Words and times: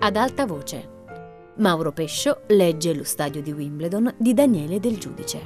Ad 0.00 0.14
alta 0.14 0.46
voce. 0.46 0.96
Mauro 1.56 1.90
Pescio 1.92 2.42
legge 2.46 2.94
Lo 2.94 3.02
stadio 3.02 3.42
di 3.42 3.50
Wimbledon 3.50 4.14
di 4.16 4.32
Daniele 4.32 4.78
Del 4.78 4.96
Giudice. 4.96 5.42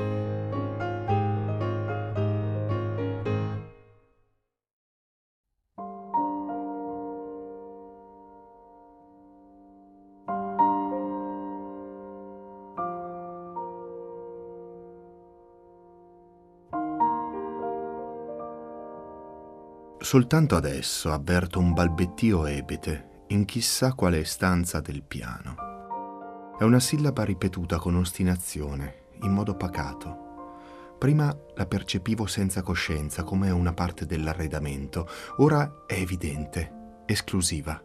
Soltanto 19.98 20.56
adesso 20.56 21.10
avverto 21.10 21.59
un 21.59 21.73
balbettio 21.73 22.45
ebete 22.45 23.11
in 23.32 23.46
chissà 23.46 23.95
quale 23.95 24.24
stanza 24.24 24.80
del 24.80 25.02
piano. 25.02 26.54
È 26.59 26.64
una 26.64 26.80
sillaba 26.80 27.24
ripetuta 27.24 27.78
con 27.78 27.96
ostinazione, 27.96 29.08
in 29.22 29.32
modo 29.32 29.56
pacato. 29.56 30.96
Prima 30.98 31.34
la 31.55 31.66
percepivo 31.66 32.27
senza 32.27 32.62
coscienza 32.62 33.22
come 33.24 33.50
una 33.50 33.72
parte 33.72 34.05
dell'arredamento, 34.05 35.08
ora 35.38 35.84
è 35.86 35.95
evidente, 35.95 37.00
esclusiva 37.06 37.82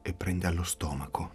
e 0.00 0.14
prende 0.14 0.46
allo 0.46 0.64
stomaco. 0.64 1.34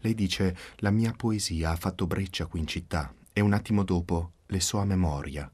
Lei 0.00 0.14
dice 0.14 0.56
la 0.76 0.90
mia 0.90 1.12
poesia 1.16 1.70
ha 1.70 1.76
fatto 1.76 2.06
breccia 2.06 2.46
qui 2.46 2.60
in 2.60 2.66
città 2.66 3.12
e 3.32 3.40
un 3.40 3.54
attimo 3.54 3.82
dopo 3.82 4.32
le 4.46 4.60
so 4.60 4.78
a 4.78 4.84
memoria. 4.84 5.50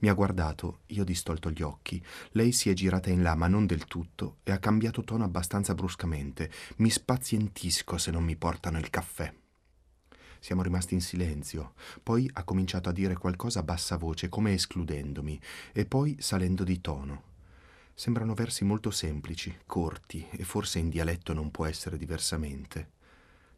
Mi 0.00 0.08
ha 0.08 0.14
guardato, 0.14 0.80
io 0.86 1.02
ho 1.02 1.04
distolto 1.04 1.50
gli 1.50 1.62
occhi. 1.62 2.02
Lei 2.32 2.52
si 2.52 2.70
è 2.70 2.72
girata 2.72 3.10
in 3.10 3.22
là, 3.22 3.34
ma 3.34 3.46
non 3.46 3.66
del 3.66 3.84
tutto, 3.84 4.38
e 4.42 4.52
ha 4.52 4.58
cambiato 4.58 5.02
tono 5.02 5.24
abbastanza 5.24 5.74
bruscamente. 5.74 6.50
Mi 6.76 6.90
spazientisco 6.90 7.98
se 7.98 8.10
non 8.10 8.24
mi 8.24 8.36
portano 8.36 8.78
il 8.78 8.90
caffè. 8.90 9.32
Siamo 10.38 10.62
rimasti 10.62 10.94
in 10.94 11.00
silenzio. 11.00 11.74
Poi 12.02 12.28
ha 12.32 12.42
cominciato 12.42 12.88
a 12.88 12.92
dire 12.92 13.14
qualcosa 13.14 13.60
a 13.60 13.62
bassa 13.62 13.96
voce, 13.96 14.28
come 14.28 14.54
escludendomi, 14.54 15.40
e 15.72 15.84
poi 15.86 16.16
salendo 16.18 16.64
di 16.64 16.80
tono. 16.80 17.30
Sembrano 17.94 18.34
versi 18.34 18.64
molto 18.64 18.90
semplici, 18.90 19.56
corti, 19.66 20.26
e 20.30 20.42
forse 20.42 20.80
in 20.80 20.88
dialetto 20.88 21.32
non 21.32 21.52
può 21.52 21.66
essere 21.66 21.96
diversamente. 21.96 22.90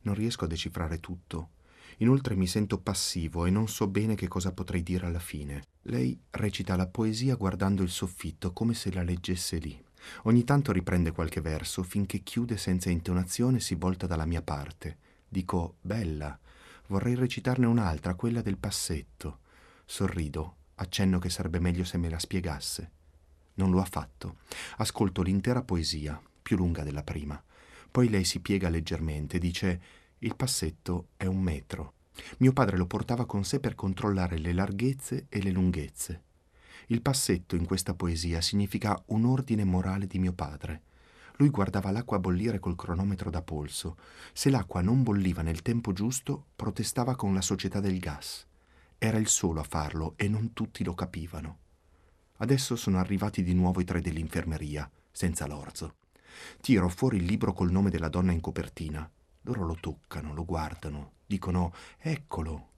Non 0.02 0.14
riesco 0.14 0.44
a 0.44 0.48
decifrare 0.48 1.00
tutto. 1.00 1.48
Inoltre 1.98 2.34
mi 2.34 2.46
sento 2.46 2.78
passivo 2.78 3.46
e 3.46 3.50
non 3.50 3.68
so 3.68 3.86
bene 3.86 4.14
che 4.14 4.28
cosa 4.28 4.52
potrei 4.52 4.82
dire 4.82 5.06
alla 5.06 5.18
fine. 5.18 5.62
Lei 5.82 6.18
recita 6.30 6.76
la 6.76 6.86
poesia 6.86 7.36
guardando 7.36 7.82
il 7.82 7.90
soffitto 7.90 8.52
come 8.52 8.74
se 8.74 8.92
la 8.92 9.02
leggesse 9.02 9.58
lì. 9.58 9.82
Ogni 10.24 10.44
tanto 10.44 10.72
riprende 10.72 11.12
qualche 11.12 11.40
verso 11.40 11.82
finché 11.82 12.18
chiude 12.18 12.56
senza 12.56 12.90
intonazione 12.90 13.58
e 13.58 13.60
si 13.60 13.74
volta 13.74 14.06
dalla 14.06 14.26
mia 14.26 14.42
parte. 14.42 14.98
Dico 15.28 15.76
bella. 15.80 16.38
Vorrei 16.88 17.14
recitarne 17.14 17.66
un'altra, 17.66 18.14
quella 18.14 18.42
del 18.42 18.58
passetto. 18.58 19.38
Sorrido, 19.84 20.56
accenno 20.76 21.18
che 21.18 21.30
sarebbe 21.30 21.58
meglio 21.58 21.84
se 21.84 21.96
me 21.96 22.10
la 22.10 22.18
spiegasse. 22.18 22.90
Non 23.54 23.70
lo 23.70 23.80
ha 23.80 23.84
fatto. 23.84 24.38
Ascolto 24.78 25.22
l'intera 25.22 25.62
poesia, 25.62 26.20
più 26.42 26.56
lunga 26.56 26.82
della 26.82 27.02
prima. 27.02 27.42
Poi 27.90 28.08
lei 28.08 28.24
si 28.24 28.40
piega 28.40 28.68
leggermente 28.68 29.36
e 29.36 29.40
dice 29.40 29.80
il 30.24 30.36
passetto 30.36 31.08
è 31.18 31.26
un 31.26 31.38
metro. 31.38 31.92
Mio 32.38 32.54
padre 32.54 32.78
lo 32.78 32.86
portava 32.86 33.26
con 33.26 33.44
sé 33.44 33.60
per 33.60 33.74
controllare 33.74 34.38
le 34.38 34.54
larghezze 34.54 35.26
e 35.28 35.42
le 35.42 35.50
lunghezze. 35.50 36.22
Il 36.86 37.02
passetto 37.02 37.56
in 37.56 37.66
questa 37.66 37.92
poesia 37.92 38.40
significa 38.40 39.00
un 39.08 39.26
ordine 39.26 39.64
morale 39.64 40.06
di 40.06 40.18
mio 40.18 40.32
padre. 40.32 40.82
Lui 41.36 41.50
guardava 41.50 41.90
l'acqua 41.90 42.18
bollire 42.18 42.58
col 42.58 42.74
cronometro 42.74 43.28
da 43.28 43.42
polso. 43.42 43.98
Se 44.32 44.48
l'acqua 44.48 44.80
non 44.80 45.02
bolliva 45.02 45.42
nel 45.42 45.60
tempo 45.60 45.92
giusto, 45.92 46.46
protestava 46.56 47.16
con 47.16 47.34
la 47.34 47.42
società 47.42 47.80
del 47.80 47.98
gas. 47.98 48.46
Era 48.96 49.18
il 49.18 49.28
solo 49.28 49.60
a 49.60 49.64
farlo 49.64 50.14
e 50.16 50.26
non 50.28 50.54
tutti 50.54 50.84
lo 50.84 50.94
capivano. 50.94 51.58
Adesso 52.38 52.76
sono 52.76 52.98
arrivati 52.98 53.42
di 53.42 53.52
nuovo 53.52 53.82
i 53.82 53.84
tre 53.84 54.00
dell'infermeria, 54.00 54.90
senza 55.10 55.46
l'orzo. 55.46 55.96
Tiro 56.62 56.88
fuori 56.88 57.18
il 57.18 57.24
libro 57.24 57.52
col 57.52 57.70
nome 57.70 57.90
della 57.90 58.08
donna 58.08 58.32
in 58.32 58.40
copertina. 58.40 59.10
Loro 59.46 59.64
lo 59.64 59.76
toccano, 59.78 60.32
lo 60.32 60.44
guardano, 60.46 61.12
dicono 61.26 61.74
Eccolo. 61.98 62.68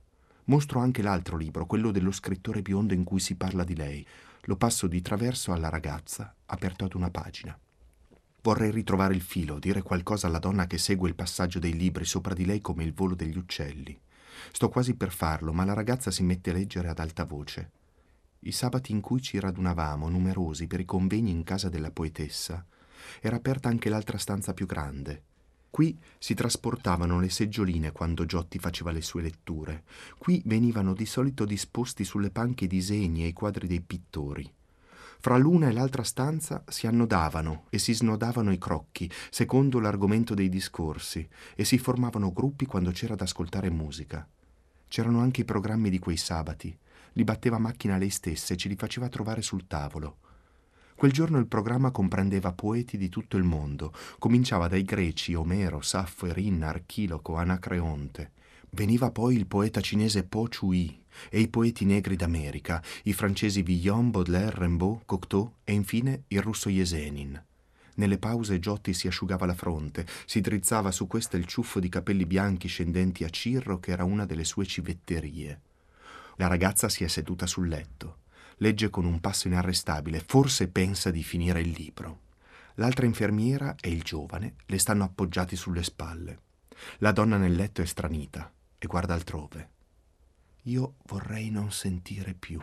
Mostro 0.46 0.80
anche 0.80 1.00
l'altro 1.00 1.36
libro, 1.36 1.64
quello 1.64 1.92
dello 1.92 2.10
scrittore 2.10 2.62
biondo 2.62 2.92
in 2.92 3.04
cui 3.04 3.20
si 3.20 3.36
parla 3.36 3.62
di 3.62 3.76
lei. 3.76 4.04
Lo 4.42 4.56
passo 4.56 4.88
di 4.88 5.00
traverso 5.00 5.52
alla 5.52 5.68
ragazza, 5.68 6.34
aperto 6.46 6.84
ad 6.84 6.94
una 6.94 7.10
pagina. 7.10 7.56
Vorrei 8.42 8.72
ritrovare 8.72 9.14
il 9.14 9.22
filo, 9.22 9.60
dire 9.60 9.82
qualcosa 9.82 10.26
alla 10.26 10.40
donna 10.40 10.66
che 10.66 10.78
segue 10.78 11.08
il 11.08 11.14
passaggio 11.14 11.60
dei 11.60 11.76
libri 11.76 12.04
sopra 12.04 12.34
di 12.34 12.44
lei 12.44 12.60
come 12.60 12.82
il 12.82 12.92
volo 12.92 13.14
degli 13.14 13.36
uccelli. 13.36 13.96
Sto 14.50 14.68
quasi 14.68 14.94
per 14.94 15.12
farlo, 15.12 15.52
ma 15.52 15.64
la 15.64 15.72
ragazza 15.72 16.10
si 16.10 16.24
mette 16.24 16.50
a 16.50 16.52
leggere 16.52 16.88
ad 16.88 16.98
alta 16.98 17.24
voce. 17.24 17.70
I 18.40 18.50
sabati 18.50 18.90
in 18.90 19.00
cui 19.00 19.22
ci 19.22 19.38
radunavamo, 19.38 20.08
numerosi, 20.08 20.66
per 20.66 20.80
i 20.80 20.84
convegni 20.84 21.30
in 21.30 21.44
casa 21.44 21.68
della 21.68 21.92
poetessa, 21.92 22.64
era 23.20 23.36
aperta 23.36 23.68
anche 23.68 23.88
l'altra 23.88 24.18
stanza 24.18 24.52
più 24.52 24.66
grande. 24.66 25.22
Qui 25.76 25.94
si 26.16 26.32
trasportavano 26.32 27.20
le 27.20 27.28
seggioline 27.28 27.92
quando 27.92 28.24
Giotti 28.24 28.58
faceva 28.58 28.92
le 28.92 29.02
sue 29.02 29.20
letture. 29.20 29.82
Qui 30.16 30.40
venivano 30.46 30.94
di 30.94 31.04
solito 31.04 31.44
disposti 31.44 32.02
sulle 32.02 32.30
panche 32.30 32.64
i 32.64 32.66
disegni 32.66 33.24
e 33.24 33.26
i 33.26 33.32
quadri 33.34 33.66
dei 33.66 33.82
pittori. 33.82 34.50
Fra 35.18 35.36
l'una 35.36 35.68
e 35.68 35.72
l'altra 35.72 36.02
stanza 36.02 36.64
si 36.66 36.86
annodavano 36.86 37.66
e 37.68 37.78
si 37.78 37.92
snodavano 37.92 38.52
i 38.52 38.58
crocchi, 38.58 39.10
secondo 39.28 39.78
l'argomento 39.78 40.32
dei 40.32 40.48
discorsi, 40.48 41.28
e 41.54 41.62
si 41.66 41.76
formavano 41.76 42.32
gruppi 42.32 42.64
quando 42.64 42.90
c'era 42.90 43.14
da 43.14 43.24
ascoltare 43.24 43.68
musica. 43.68 44.26
C'erano 44.88 45.20
anche 45.20 45.42
i 45.42 45.44
programmi 45.44 45.90
di 45.90 45.98
quei 45.98 46.16
sabati. 46.16 46.74
Li 47.12 47.24
batteva 47.24 47.58
macchina 47.58 47.98
lei 47.98 48.08
stessa 48.08 48.54
e 48.54 48.56
ce 48.56 48.70
li 48.70 48.76
faceva 48.76 49.10
trovare 49.10 49.42
sul 49.42 49.66
tavolo. 49.66 50.20
Quel 50.96 51.12
giorno 51.12 51.36
il 51.36 51.46
programma 51.46 51.90
comprendeva 51.90 52.54
poeti 52.54 52.96
di 52.96 53.10
tutto 53.10 53.36
il 53.36 53.42
mondo. 53.42 53.92
Cominciava 54.18 54.66
dai 54.66 54.82
greci 54.82 55.34
Omero, 55.34 55.82
Saffo, 55.82 56.24
Erinna, 56.24 56.68
Archiloco, 56.68 57.36
Anacreonte. 57.36 58.32
Veniva 58.70 59.10
poi 59.10 59.36
il 59.36 59.46
poeta 59.46 59.82
cinese 59.82 60.24
Po 60.24 60.48
Chui 60.48 61.04
e 61.28 61.40
i 61.40 61.48
poeti 61.48 61.84
negri 61.84 62.16
d'America, 62.16 62.82
i 63.02 63.12
francesi 63.12 63.60
Villon, 63.60 64.10
Baudelaire, 64.10 64.56
Rimbaud, 64.56 65.02
Cocteau 65.04 65.56
e 65.64 65.74
infine 65.74 66.22
il 66.28 66.40
russo 66.40 66.70
Yesenin. 66.70 67.44
Nelle 67.96 68.16
pause 68.16 68.58
Giotti 68.58 68.94
si 68.94 69.06
asciugava 69.06 69.44
la 69.44 69.54
fronte, 69.54 70.06
si 70.24 70.40
drizzava 70.40 70.90
su 70.90 71.06
questa 71.06 71.36
il 71.36 71.44
ciuffo 71.44 71.78
di 71.78 71.90
capelli 71.90 72.24
bianchi 72.24 72.68
scendenti 72.68 73.22
a 73.22 73.28
Cirro 73.28 73.80
che 73.80 73.90
era 73.90 74.04
una 74.04 74.24
delle 74.24 74.44
sue 74.44 74.64
civetterie. 74.64 75.60
La 76.36 76.46
ragazza 76.46 76.88
si 76.88 77.04
è 77.04 77.08
seduta 77.08 77.46
sul 77.46 77.68
letto 77.68 78.24
legge 78.56 78.90
con 78.90 79.04
un 79.04 79.20
passo 79.20 79.48
inarrestabile, 79.48 80.22
forse 80.26 80.68
pensa 80.68 81.10
di 81.10 81.22
finire 81.22 81.60
il 81.60 81.70
libro. 81.70 82.20
L'altra 82.74 83.06
infermiera 83.06 83.74
e 83.80 83.90
il 83.90 84.02
giovane 84.02 84.56
le 84.66 84.78
stanno 84.78 85.04
appoggiati 85.04 85.56
sulle 85.56 85.82
spalle. 85.82 86.40
La 86.98 87.12
donna 87.12 87.36
nel 87.36 87.54
letto 87.54 87.82
è 87.82 87.86
stranita 87.86 88.52
e 88.78 88.86
guarda 88.86 89.14
altrove. 89.14 89.70
Io 90.64 90.96
vorrei 91.04 91.50
non 91.50 91.70
sentire 91.70 92.34
più, 92.34 92.60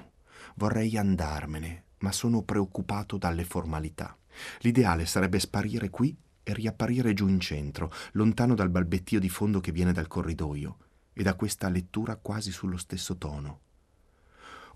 vorrei 0.56 0.98
andarmene, 0.98 1.84
ma 2.00 2.12
sono 2.12 2.44
preoccupato 2.44 3.18
dalle 3.18 3.46
formalità. 3.46 4.16
L'ideale 4.60 5.06
sarebbe 5.06 5.40
sparire 5.40 5.90
qui 5.90 6.16
e 6.44 6.54
riapparire 6.54 7.14
giù 7.14 7.28
in 7.28 7.40
centro, 7.40 7.92
lontano 8.14 8.56
dal 8.56 8.70
balbettio 8.70 9.20
di 9.20 9.30
fondo 9.30 9.62
che 9.62 9.72
viene 9.72 9.94
dal 9.94 10.08
corridoio 10.08 10.78
e 11.14 11.24
da 11.24 11.36
questa 11.36 11.70
lettura 11.70 12.18
quasi 12.18 12.52
sullo 12.52 12.78
stesso 12.78 13.18
tono. 13.18 13.62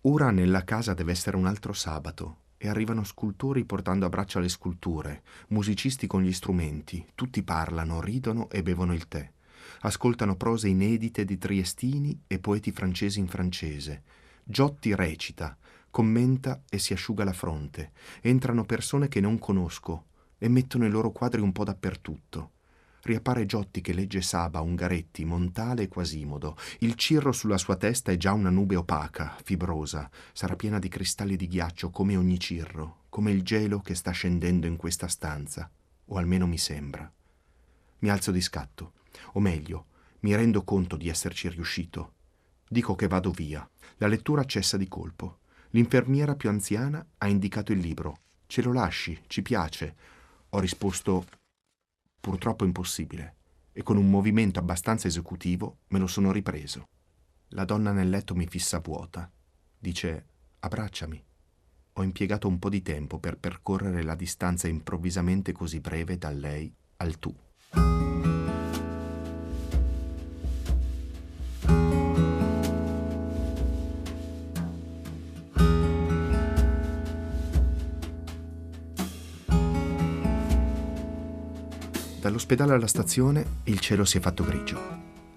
Ora 0.01 0.29
nella 0.31 0.63
casa 0.63 0.93
deve 0.93 1.11
essere 1.11 1.37
un 1.37 1.47
altro 1.47 1.73
sabato 1.73 2.41
e 2.57 2.67
arrivano 2.67 3.03
scultori 3.03 3.65
portando 3.65 4.05
a 4.05 4.09
braccia 4.09 4.39
le 4.39 4.49
sculture, 4.49 5.23
musicisti 5.49 6.07
con 6.07 6.21
gli 6.21 6.31
strumenti, 6.31 7.05
tutti 7.15 7.43
parlano, 7.43 7.99
ridono 8.01 8.49
e 8.49 8.63
bevono 8.63 8.93
il 8.93 9.07
tè. 9.07 9.29
Ascoltano 9.81 10.35
prose 10.35 10.67
inedite 10.67 11.25
di 11.25 11.37
triestini 11.37 12.21
e 12.27 12.39
poeti 12.39 12.71
francesi 12.71 13.19
in 13.19 13.27
francese. 13.27 14.03
Giotti 14.43 14.95
recita, 14.95 15.57
commenta 15.89 16.61
e 16.69 16.77
si 16.77 16.93
asciuga 16.93 17.23
la 17.23 17.33
fronte. 17.33 17.91
Entrano 18.21 18.65
persone 18.65 19.07
che 19.07 19.19
non 19.19 19.39
conosco 19.39 20.05
e 20.37 20.47
mettono 20.47 20.85
i 20.85 20.89
loro 20.89 21.11
quadri 21.11 21.41
un 21.41 21.51
po' 21.51 21.63
dappertutto. 21.63 22.51
Riappare 23.03 23.45
Giotti 23.45 23.81
che 23.81 23.93
legge 23.93 24.21
Saba, 24.21 24.61
Ungaretti, 24.61 25.23
Montale 25.23 25.83
e 25.83 25.87
Quasimodo. 25.87 26.57
Il 26.79 26.95
cirro 26.95 27.31
sulla 27.31 27.57
sua 27.57 27.75
testa 27.75 28.11
è 28.11 28.17
già 28.17 28.33
una 28.33 28.49
nube 28.49 28.75
opaca, 28.75 29.37
fibrosa, 29.43 30.09
sarà 30.33 30.55
piena 30.55 30.79
di 30.79 30.89
cristalli 30.89 31.35
di 31.35 31.47
ghiaccio 31.47 31.89
come 31.89 32.17
ogni 32.17 32.39
cirro, 32.39 33.03
come 33.09 33.31
il 33.31 33.43
gelo 33.43 33.79
che 33.79 33.95
sta 33.95 34.11
scendendo 34.11 34.67
in 34.67 34.75
questa 34.75 35.07
stanza, 35.07 35.69
o 36.05 36.17
almeno 36.17 36.47
mi 36.47 36.57
sembra. 36.57 37.11
Mi 37.99 38.09
alzo 38.09 38.31
di 38.31 38.41
scatto, 38.41 38.93
o 39.33 39.39
meglio, 39.39 39.85
mi 40.19 40.35
rendo 40.35 40.63
conto 40.63 40.97
di 40.97 41.09
esserci 41.09 41.47
riuscito. 41.49 42.13
Dico 42.67 42.95
che 42.95 43.07
vado 43.07 43.31
via. 43.31 43.67
La 43.97 44.07
lettura 44.07 44.43
cessa 44.43 44.75
di 44.77 44.87
colpo. 44.87 45.39
L'infermiera 45.71 46.35
più 46.35 46.49
anziana 46.49 47.05
ha 47.17 47.27
indicato 47.27 47.71
il 47.71 47.79
libro. 47.79 48.19
Ce 48.47 48.61
lo 48.61 48.73
lasci, 48.73 49.17
ci 49.27 49.41
piace. 49.41 49.95
Ho 50.49 50.59
risposto 50.59 51.25
purtroppo 52.27 52.65
impossibile 52.65 53.35
e 53.71 53.83
con 53.83 53.95
un 53.95 54.09
movimento 54.09 54.59
abbastanza 54.59 55.07
esecutivo 55.07 55.77
me 55.87 55.99
lo 55.99 56.07
sono 56.07 56.33
ripreso. 56.33 56.83
La 57.51 57.63
donna 57.63 57.93
nel 57.93 58.09
letto 58.09 58.35
mi 58.35 58.45
fissa 58.47 58.79
vuota. 58.79 59.31
Dice 59.79 60.25
abbracciami. 60.59 61.23
Ho 61.93 62.03
impiegato 62.03 62.49
un 62.49 62.59
po' 62.59 62.67
di 62.67 62.81
tempo 62.81 63.17
per 63.17 63.37
percorrere 63.37 64.03
la 64.03 64.15
distanza 64.15 64.67
improvvisamente 64.67 65.53
così 65.53 65.79
breve 65.79 66.17
da 66.17 66.29
lei 66.29 66.69
al 66.97 67.17
tu. 67.17 67.33
Dall'ospedale 82.47 82.77
alla 82.77 82.87
stazione 82.87 83.45
il 83.65 83.77
cielo 83.81 84.05
si 84.05 84.15
è 84.15 84.21
fatto 84.21 84.45
grigio. 84.45 84.79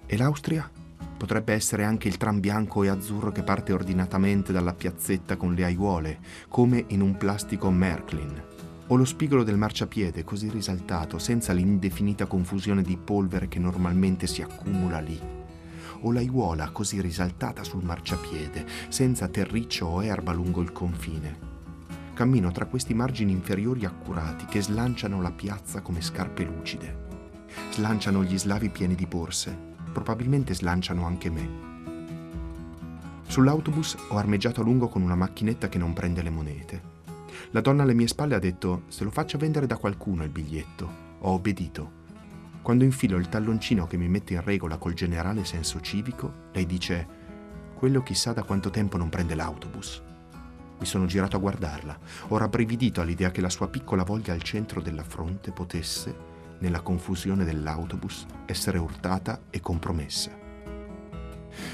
E 0.05 0.15
l'Austria? 0.15 0.71
Potrebbe 1.17 1.51
essere 1.51 1.83
anche 1.83 2.07
il 2.07 2.15
tram 2.15 2.39
bianco 2.39 2.83
e 2.83 2.87
azzurro 2.87 3.33
che 3.33 3.43
parte 3.43 3.73
ordinatamente 3.73 4.53
dalla 4.53 4.73
piazzetta 4.73 5.35
con 5.35 5.53
le 5.53 5.65
aiuole, 5.65 6.19
come 6.47 6.85
in 6.87 7.01
un 7.01 7.17
plastico 7.17 7.69
Märklin. 7.69 8.41
O 8.87 8.95
lo 8.95 9.03
spigolo 9.03 9.43
del 9.43 9.57
marciapiede 9.57 10.23
così 10.23 10.49
risaltato, 10.49 11.19
senza 11.19 11.51
l'indefinita 11.51 12.27
confusione 12.27 12.81
di 12.81 12.95
polvere 12.95 13.49
che 13.49 13.59
normalmente 13.59 14.25
si 14.25 14.41
accumula 14.41 14.99
lì. 15.01 15.19
O 16.03 16.13
l'aiuola 16.13 16.69
così 16.69 17.01
risaltata 17.01 17.65
sul 17.65 17.83
marciapiede, 17.83 18.65
senza 18.87 19.27
terriccio 19.27 19.85
o 19.85 20.01
erba 20.01 20.31
lungo 20.31 20.61
il 20.61 20.71
confine. 20.71 21.49
Cammino 22.13 22.51
tra 22.51 22.67
questi 22.67 22.93
margini 22.93 23.33
inferiori 23.33 23.83
accurati 23.83 24.45
che 24.45 24.61
slanciano 24.61 25.21
la 25.21 25.31
piazza 25.31 25.81
come 25.81 25.99
scarpe 25.99 26.45
lucide. 26.45 27.00
Slanciano 27.71 28.23
gli 28.23 28.37
slavi 28.37 28.69
pieni 28.69 28.95
di 28.95 29.05
borse, 29.05 29.57
probabilmente 29.91 30.53
slanciano 30.53 31.05
anche 31.05 31.29
me. 31.29 31.69
Sull'autobus 33.27 33.95
ho 34.09 34.17
armeggiato 34.17 34.61
a 34.61 34.63
lungo 34.63 34.89
con 34.89 35.01
una 35.01 35.15
macchinetta 35.15 35.69
che 35.69 35.77
non 35.77 35.93
prende 35.93 36.21
le 36.21 36.29
monete. 36.29 36.81
La 37.51 37.61
donna 37.61 37.83
alle 37.83 37.93
mie 37.93 38.07
spalle 38.07 38.35
ha 38.35 38.39
detto 38.39 38.83
se 38.87 39.03
lo 39.03 39.09
faccio 39.09 39.37
vendere 39.37 39.67
da 39.67 39.77
qualcuno 39.77 40.23
il 40.23 40.29
biglietto. 40.29 40.89
Ho 41.19 41.31
obbedito. 41.31 41.99
Quando 42.61 42.83
infilo 42.83 43.17
il 43.17 43.29
talloncino 43.29 43.87
che 43.87 43.97
mi 43.97 44.07
mette 44.07 44.33
in 44.33 44.43
regola 44.43 44.77
col 44.77 44.93
generale 44.93 45.45
senso 45.45 45.79
civico, 45.79 46.49
lei 46.51 46.65
dice 46.65 47.19
quello 47.73 48.03
chissà 48.03 48.33
da 48.33 48.43
quanto 48.43 48.69
tempo 48.69 48.97
non 48.97 49.09
prende 49.09 49.33
l'autobus. 49.33 50.01
Mi 50.77 50.85
sono 50.85 51.05
girato 51.05 51.37
a 51.37 51.39
guardarla. 51.39 51.97
Ho 52.27 52.37
rabbrividito 52.37 53.01
all'idea 53.01 53.31
che 53.31 53.41
la 53.41 53.49
sua 53.49 53.69
piccola 53.69 54.03
voglia 54.03 54.33
al 54.33 54.41
centro 54.41 54.81
della 54.81 55.03
fronte 55.03 55.51
potesse, 55.51 56.15
nella 56.61 56.81
confusione 56.81 57.43
dell'autobus, 57.43 58.25
essere 58.45 58.79
urtata 58.79 59.41
e 59.49 59.59
compromessa. 59.59 60.31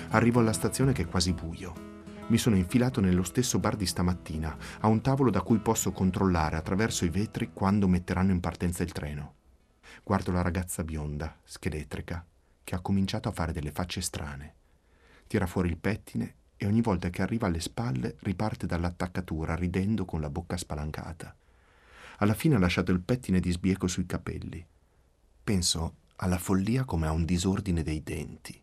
Arrivo 0.10 0.40
alla 0.40 0.54
stazione 0.54 0.92
che 0.92 1.04
è 1.04 1.08
quasi 1.08 1.34
buio. 1.34 1.86
Mi 2.28 2.38
sono 2.38 2.58
infilato 2.58 3.00
nello 3.00 3.24
stesso 3.24 3.60
bar 3.60 3.76
di 3.76 3.86
stamattina, 3.86 4.58
a 4.80 4.88
un 4.88 5.02
tavolo 5.02 5.30
da 5.30 5.42
cui 5.42 5.60
posso 5.60 5.92
controllare 5.92 6.58
attraverso 6.58 7.06
i 7.06 7.10
vetri 7.10 7.52
quando 7.54 7.88
metteranno 7.88 8.32
in 8.32 8.40
partenza 8.40 8.84
il 8.84 8.92
treno. 8.92 9.36
Guardo 10.04 10.32
la 10.32 10.42
ragazza 10.42 10.84
bionda, 10.84 11.38
scheletrica, 11.44 12.26
che 12.64 12.76
ha 12.76 12.80
cominciato 12.80 13.30
a 13.30 13.32
fare 13.32 13.54
delle 13.54 13.72
facce 13.72 14.02
strane. 14.02 14.56
Tira 15.28 15.46
fuori 15.46 15.70
il 15.70 15.78
pettine 15.78 16.36
e 16.58 16.66
ogni 16.66 16.82
volta 16.82 17.10
che 17.10 17.22
arriva 17.22 17.48
alle 17.48 17.60
spalle 17.60 18.16
riparte 18.22 18.66
dall'attaccatura 18.66 19.56
ridendo 19.56 20.06
con 20.06 20.20
la 20.20 20.30
bocca 20.30 20.58
spalancata. 20.58 21.34
Alla 22.18 22.34
fine 22.34 22.56
ha 22.56 22.60
lasciato 22.60 22.92
il 22.92 23.00
pettine 23.00 23.40
di 23.40 23.52
sbieco 23.52 23.88
sui 23.88 24.06
capelli. 24.06 24.66
Penso 25.48 26.00
alla 26.18 26.40
follia 26.40 26.84
come 26.84 27.08
a 27.08 27.14
un 27.14 27.24
disordine 27.24 27.82
dei 27.82 28.04
denti. 28.04 28.62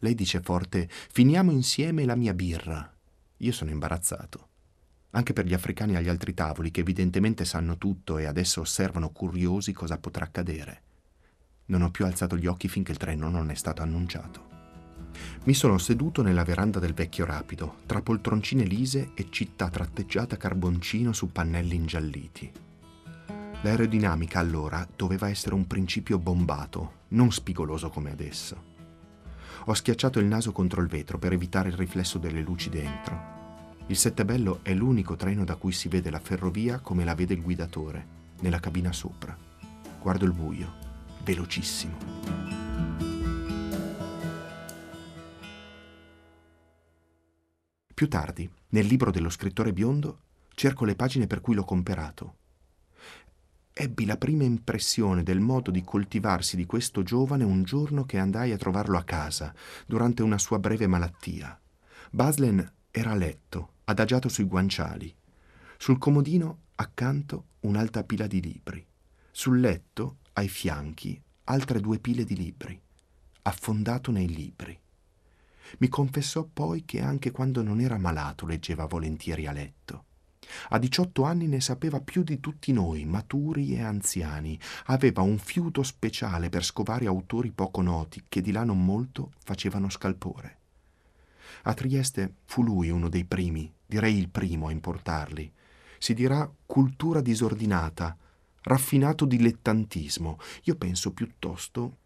Lei 0.00 0.14
dice 0.14 0.42
forte 0.42 0.90
finiamo 0.90 1.50
insieme 1.50 2.04
la 2.04 2.14
mia 2.14 2.34
birra. 2.34 2.94
Io 3.38 3.50
sono 3.50 3.70
imbarazzato. 3.70 4.48
Anche 5.12 5.32
per 5.32 5.46
gli 5.46 5.54
africani 5.54 5.96
agli 5.96 6.10
altri 6.10 6.34
tavoli, 6.34 6.70
che 6.70 6.80
evidentemente 6.80 7.46
sanno 7.46 7.78
tutto 7.78 8.18
e 8.18 8.26
adesso 8.26 8.60
osservano 8.60 9.08
curiosi 9.08 9.72
cosa 9.72 9.96
potrà 9.96 10.26
accadere. 10.26 10.82
Non 11.68 11.80
ho 11.80 11.90
più 11.90 12.04
alzato 12.04 12.36
gli 12.36 12.46
occhi 12.46 12.68
finché 12.68 12.92
il 12.92 12.98
treno 12.98 13.30
non 13.30 13.50
è 13.50 13.54
stato 13.54 13.80
annunciato. 13.80 14.48
Mi 15.44 15.54
sono 15.54 15.78
seduto 15.78 16.20
nella 16.20 16.44
veranda 16.44 16.78
del 16.78 16.92
vecchio 16.92 17.24
rapido, 17.24 17.76
tra 17.86 18.02
poltroncine 18.02 18.64
lise 18.64 19.12
e 19.14 19.28
città 19.30 19.70
tratteggiata 19.70 20.36
carboncino 20.36 21.14
su 21.14 21.32
pannelli 21.32 21.74
ingialliti. 21.74 22.52
L'aerodinamica 23.66 24.38
allora 24.38 24.86
doveva 24.94 25.28
essere 25.28 25.56
un 25.56 25.66
principio 25.66 26.20
bombato, 26.20 27.06
non 27.08 27.32
spigoloso 27.32 27.90
come 27.90 28.12
adesso. 28.12 28.74
Ho 29.64 29.74
schiacciato 29.74 30.20
il 30.20 30.26
naso 30.26 30.52
contro 30.52 30.80
il 30.80 30.86
vetro 30.86 31.18
per 31.18 31.32
evitare 31.32 31.70
il 31.70 31.74
riflesso 31.74 32.18
delle 32.18 32.42
luci 32.42 32.70
dentro. 32.70 33.74
Il 33.88 33.96
Settebello 33.96 34.60
è 34.62 34.72
l'unico 34.72 35.16
treno 35.16 35.42
da 35.42 35.56
cui 35.56 35.72
si 35.72 35.88
vede 35.88 36.10
la 36.10 36.20
ferrovia 36.20 36.78
come 36.78 37.02
la 37.02 37.16
vede 37.16 37.34
il 37.34 37.42
guidatore, 37.42 38.06
nella 38.42 38.60
cabina 38.60 38.92
sopra. 38.92 39.36
Guardo 40.00 40.24
il 40.24 40.32
buio, 40.32 40.72
velocissimo. 41.24 41.96
Più 47.92 48.08
tardi, 48.08 48.48
nel 48.68 48.86
libro 48.86 49.10
dello 49.10 49.28
scrittore 49.28 49.72
biondo, 49.72 50.20
cerco 50.54 50.84
le 50.84 50.94
pagine 50.94 51.26
per 51.26 51.40
cui 51.40 51.56
l'ho 51.56 51.64
comperato. 51.64 52.36
Ebbi 53.78 54.06
la 54.06 54.16
prima 54.16 54.44
impressione 54.44 55.22
del 55.22 55.38
modo 55.38 55.70
di 55.70 55.84
coltivarsi 55.84 56.56
di 56.56 56.64
questo 56.64 57.02
giovane 57.02 57.44
un 57.44 57.62
giorno 57.62 58.06
che 58.06 58.16
andai 58.16 58.50
a 58.52 58.56
trovarlo 58.56 58.96
a 58.96 59.04
casa, 59.04 59.54
durante 59.84 60.22
una 60.22 60.38
sua 60.38 60.58
breve 60.58 60.86
malattia. 60.86 61.60
Baslen 62.10 62.72
era 62.90 63.10
a 63.10 63.14
letto, 63.14 63.72
adagiato 63.84 64.30
sui 64.30 64.44
guanciali. 64.44 65.14
Sul 65.76 65.98
comodino, 65.98 66.60
accanto, 66.76 67.48
un'alta 67.60 68.02
pila 68.04 68.26
di 68.26 68.40
libri. 68.40 68.82
Sul 69.30 69.60
letto, 69.60 70.20
ai 70.32 70.48
fianchi, 70.48 71.20
altre 71.44 71.78
due 71.78 71.98
pile 71.98 72.24
di 72.24 72.34
libri. 72.34 72.80
Affondato 73.42 74.10
nei 74.10 74.26
libri. 74.26 74.80
Mi 75.80 75.88
confessò 75.88 76.48
poi 76.50 76.86
che 76.86 77.02
anche 77.02 77.30
quando 77.30 77.62
non 77.62 77.80
era 77.80 77.98
malato 77.98 78.46
leggeva 78.46 78.86
volentieri 78.86 79.46
a 79.46 79.52
letto. 79.52 80.04
A 80.70 80.78
18 80.78 81.24
anni 81.24 81.46
ne 81.46 81.60
sapeva 81.60 82.00
più 82.00 82.22
di 82.22 82.40
tutti 82.40 82.72
noi, 82.72 83.04
maturi 83.04 83.74
e 83.74 83.82
anziani. 83.82 84.58
Aveva 84.86 85.22
un 85.22 85.38
fiuto 85.38 85.82
speciale 85.82 86.48
per 86.48 86.64
scovare 86.64 87.06
autori 87.06 87.50
poco 87.50 87.82
noti 87.82 88.22
che 88.28 88.40
di 88.40 88.52
là 88.52 88.64
non 88.64 88.84
molto 88.84 89.32
facevano 89.44 89.88
scalpore. 89.88 90.58
A 91.62 91.74
Trieste 91.74 92.34
fu 92.44 92.62
lui 92.62 92.90
uno 92.90 93.08
dei 93.08 93.24
primi, 93.24 93.72
direi 93.84 94.16
il 94.16 94.28
primo 94.28 94.68
a 94.68 94.72
importarli. 94.72 95.52
Si 95.98 96.14
dirà 96.14 96.50
cultura 96.66 97.20
disordinata, 97.20 98.16
raffinato 98.62 99.24
dilettantismo. 99.24 100.38
Io 100.64 100.76
penso 100.76 101.12
piuttosto 101.12 101.98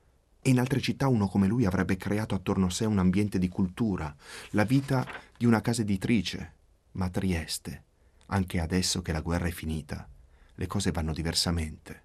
in 0.44 0.58
altre 0.58 0.80
città 0.80 1.06
uno 1.06 1.28
come 1.28 1.46
lui 1.46 1.66
avrebbe 1.66 1.98
creato 1.98 2.34
attorno 2.34 2.66
a 2.66 2.70
sé 2.70 2.86
un 2.86 2.98
ambiente 2.98 3.38
di 3.38 3.48
cultura, 3.48 4.14
la 4.50 4.64
vita 4.64 5.06
di 5.36 5.44
una 5.44 5.60
casa 5.60 5.82
editrice. 5.82 6.54
Ma 6.92 7.10
Trieste, 7.10 7.84
anche 8.30 8.60
adesso 8.60 9.02
che 9.02 9.12
la 9.12 9.20
guerra 9.20 9.46
è 9.46 9.50
finita, 9.50 10.08
le 10.54 10.66
cose 10.66 10.90
vanno 10.90 11.12
diversamente. 11.12 12.02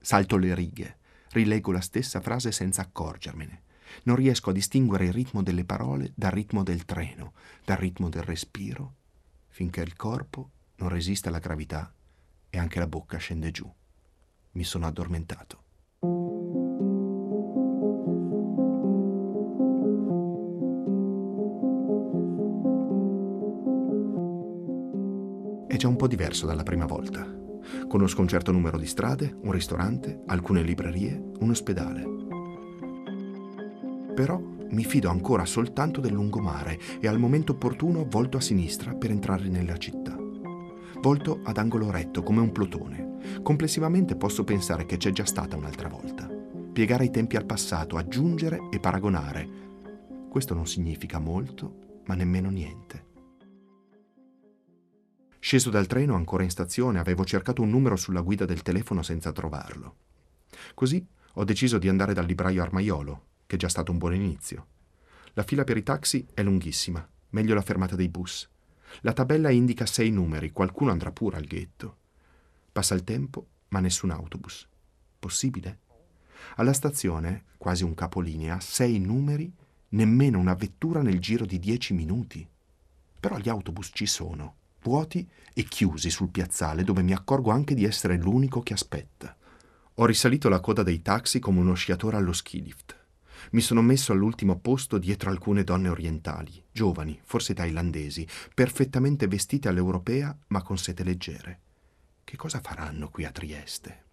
Salto 0.00 0.36
le 0.36 0.54
righe, 0.54 0.98
rileggo 1.30 1.72
la 1.72 1.80
stessa 1.80 2.20
frase 2.20 2.52
senza 2.52 2.82
accorgermene. 2.82 3.62
Non 4.04 4.16
riesco 4.16 4.50
a 4.50 4.52
distinguere 4.52 5.06
il 5.06 5.12
ritmo 5.12 5.42
delle 5.42 5.64
parole 5.64 6.12
dal 6.14 6.30
ritmo 6.30 6.62
del 6.62 6.84
treno, 6.84 7.34
dal 7.64 7.76
ritmo 7.76 8.08
del 8.08 8.22
respiro, 8.22 8.94
finché 9.48 9.80
il 9.80 9.96
corpo 9.96 10.50
non 10.76 10.88
resiste 10.88 11.28
alla 11.28 11.38
gravità 11.38 11.92
e 12.48 12.58
anche 12.58 12.78
la 12.78 12.86
bocca 12.86 13.18
scende 13.18 13.50
giù. 13.50 13.70
Mi 14.52 14.64
sono 14.64 14.86
addormentato. 14.86 15.64
Già 25.80 25.88
un 25.88 25.96
po' 25.96 26.06
diverso 26.06 26.44
dalla 26.44 26.62
prima 26.62 26.84
volta. 26.84 27.26
Conosco 27.88 28.20
un 28.20 28.28
certo 28.28 28.52
numero 28.52 28.76
di 28.76 28.84
strade, 28.84 29.34
un 29.40 29.50
ristorante, 29.50 30.24
alcune 30.26 30.60
librerie, 30.60 31.30
un 31.38 31.48
ospedale. 31.48 32.04
Però 34.14 34.38
mi 34.38 34.84
fido 34.84 35.08
ancora 35.08 35.46
soltanto 35.46 36.02
del 36.02 36.12
lungomare 36.12 36.78
e 37.00 37.08
al 37.08 37.18
momento 37.18 37.52
opportuno 37.52 38.06
volto 38.06 38.36
a 38.36 38.42
sinistra 38.42 38.92
per 38.92 39.10
entrare 39.10 39.48
nella 39.48 39.78
città. 39.78 40.14
Volto 41.00 41.40
ad 41.44 41.56
angolo 41.56 41.90
retto 41.90 42.22
come 42.22 42.40
un 42.40 42.52
plotone. 42.52 43.40
Complessivamente 43.42 44.16
posso 44.16 44.44
pensare 44.44 44.84
che 44.84 44.98
c'è 44.98 45.12
già 45.12 45.24
stata 45.24 45.56
un'altra 45.56 45.88
volta. 45.88 46.28
Piegare 46.70 47.06
i 47.06 47.10
tempi 47.10 47.36
al 47.36 47.46
passato, 47.46 47.96
aggiungere 47.96 48.68
e 48.70 48.80
paragonare. 48.80 49.48
Questo 50.28 50.52
non 50.52 50.66
significa 50.66 51.18
molto, 51.18 52.02
ma 52.04 52.14
nemmeno 52.14 52.50
niente. 52.50 53.08
Sceso 55.42 55.70
dal 55.70 55.86
treno, 55.86 56.14
ancora 56.14 56.42
in 56.42 56.50
stazione, 56.50 56.98
avevo 56.98 57.24
cercato 57.24 57.62
un 57.62 57.70
numero 57.70 57.96
sulla 57.96 58.20
guida 58.20 58.44
del 58.44 58.60
telefono 58.60 59.02
senza 59.02 59.32
trovarlo. 59.32 59.96
Così 60.74 61.04
ho 61.34 61.44
deciso 61.44 61.78
di 61.78 61.88
andare 61.88 62.12
dal 62.12 62.26
libraio 62.26 62.62
armaiolo, 62.62 63.24
che 63.46 63.56
è 63.56 63.58
già 63.58 63.70
stato 63.70 63.90
un 63.90 63.96
buon 63.96 64.14
inizio. 64.14 64.66
La 65.32 65.42
fila 65.42 65.64
per 65.64 65.78
i 65.78 65.82
taxi 65.82 66.26
è 66.34 66.42
lunghissima, 66.42 67.08
meglio 67.30 67.54
la 67.54 67.62
fermata 67.62 67.96
dei 67.96 68.10
bus. 68.10 68.48
La 69.00 69.14
tabella 69.14 69.48
indica 69.50 69.86
sei 69.86 70.10
numeri, 70.10 70.52
qualcuno 70.52 70.90
andrà 70.90 71.10
pure 71.10 71.38
al 71.38 71.44
ghetto. 71.44 71.96
Passa 72.70 72.94
il 72.94 73.02
tempo, 73.02 73.46
ma 73.68 73.80
nessun 73.80 74.10
autobus. 74.10 74.68
Possibile? 75.18 75.78
Alla 76.56 76.74
stazione, 76.74 77.44
quasi 77.56 77.82
un 77.82 77.94
capolinea, 77.94 78.60
sei 78.60 78.98
numeri, 78.98 79.50
nemmeno 79.90 80.38
una 80.38 80.54
vettura 80.54 81.00
nel 81.00 81.18
giro 81.18 81.46
di 81.46 81.58
dieci 81.58 81.94
minuti. 81.94 82.46
Però 83.18 83.38
gli 83.38 83.48
autobus 83.48 83.90
ci 83.92 84.06
sono, 84.06 84.56
vuoti 84.82 85.28
e 85.52 85.64
chiusi 85.64 86.10
sul 86.10 86.30
piazzale 86.30 86.84
dove 86.84 87.02
mi 87.02 87.12
accorgo 87.12 87.50
anche 87.50 87.74
di 87.74 87.84
essere 87.84 88.16
l'unico 88.16 88.60
che 88.60 88.72
aspetta. 88.72 89.36
Ho 89.94 90.06
risalito 90.06 90.48
la 90.48 90.60
coda 90.60 90.82
dei 90.82 91.02
taxi 91.02 91.38
come 91.38 91.60
uno 91.60 91.74
sciatore 91.74 92.16
allo 92.16 92.32
ski 92.32 92.62
lift. 92.62 92.98
Mi 93.52 93.60
sono 93.60 93.82
messo 93.82 94.12
all'ultimo 94.12 94.58
posto 94.58 94.98
dietro 94.98 95.30
alcune 95.30 95.64
donne 95.64 95.88
orientali, 95.88 96.62
giovani, 96.70 97.18
forse 97.24 97.54
thailandesi, 97.54 98.26
perfettamente 98.54 99.26
vestite 99.26 99.68
all'europea 99.68 100.36
ma 100.48 100.62
con 100.62 100.78
sete 100.78 101.04
leggere. 101.04 101.60
Che 102.24 102.36
cosa 102.36 102.60
faranno 102.60 103.08
qui 103.08 103.24
a 103.24 103.30
Trieste? 103.30 104.04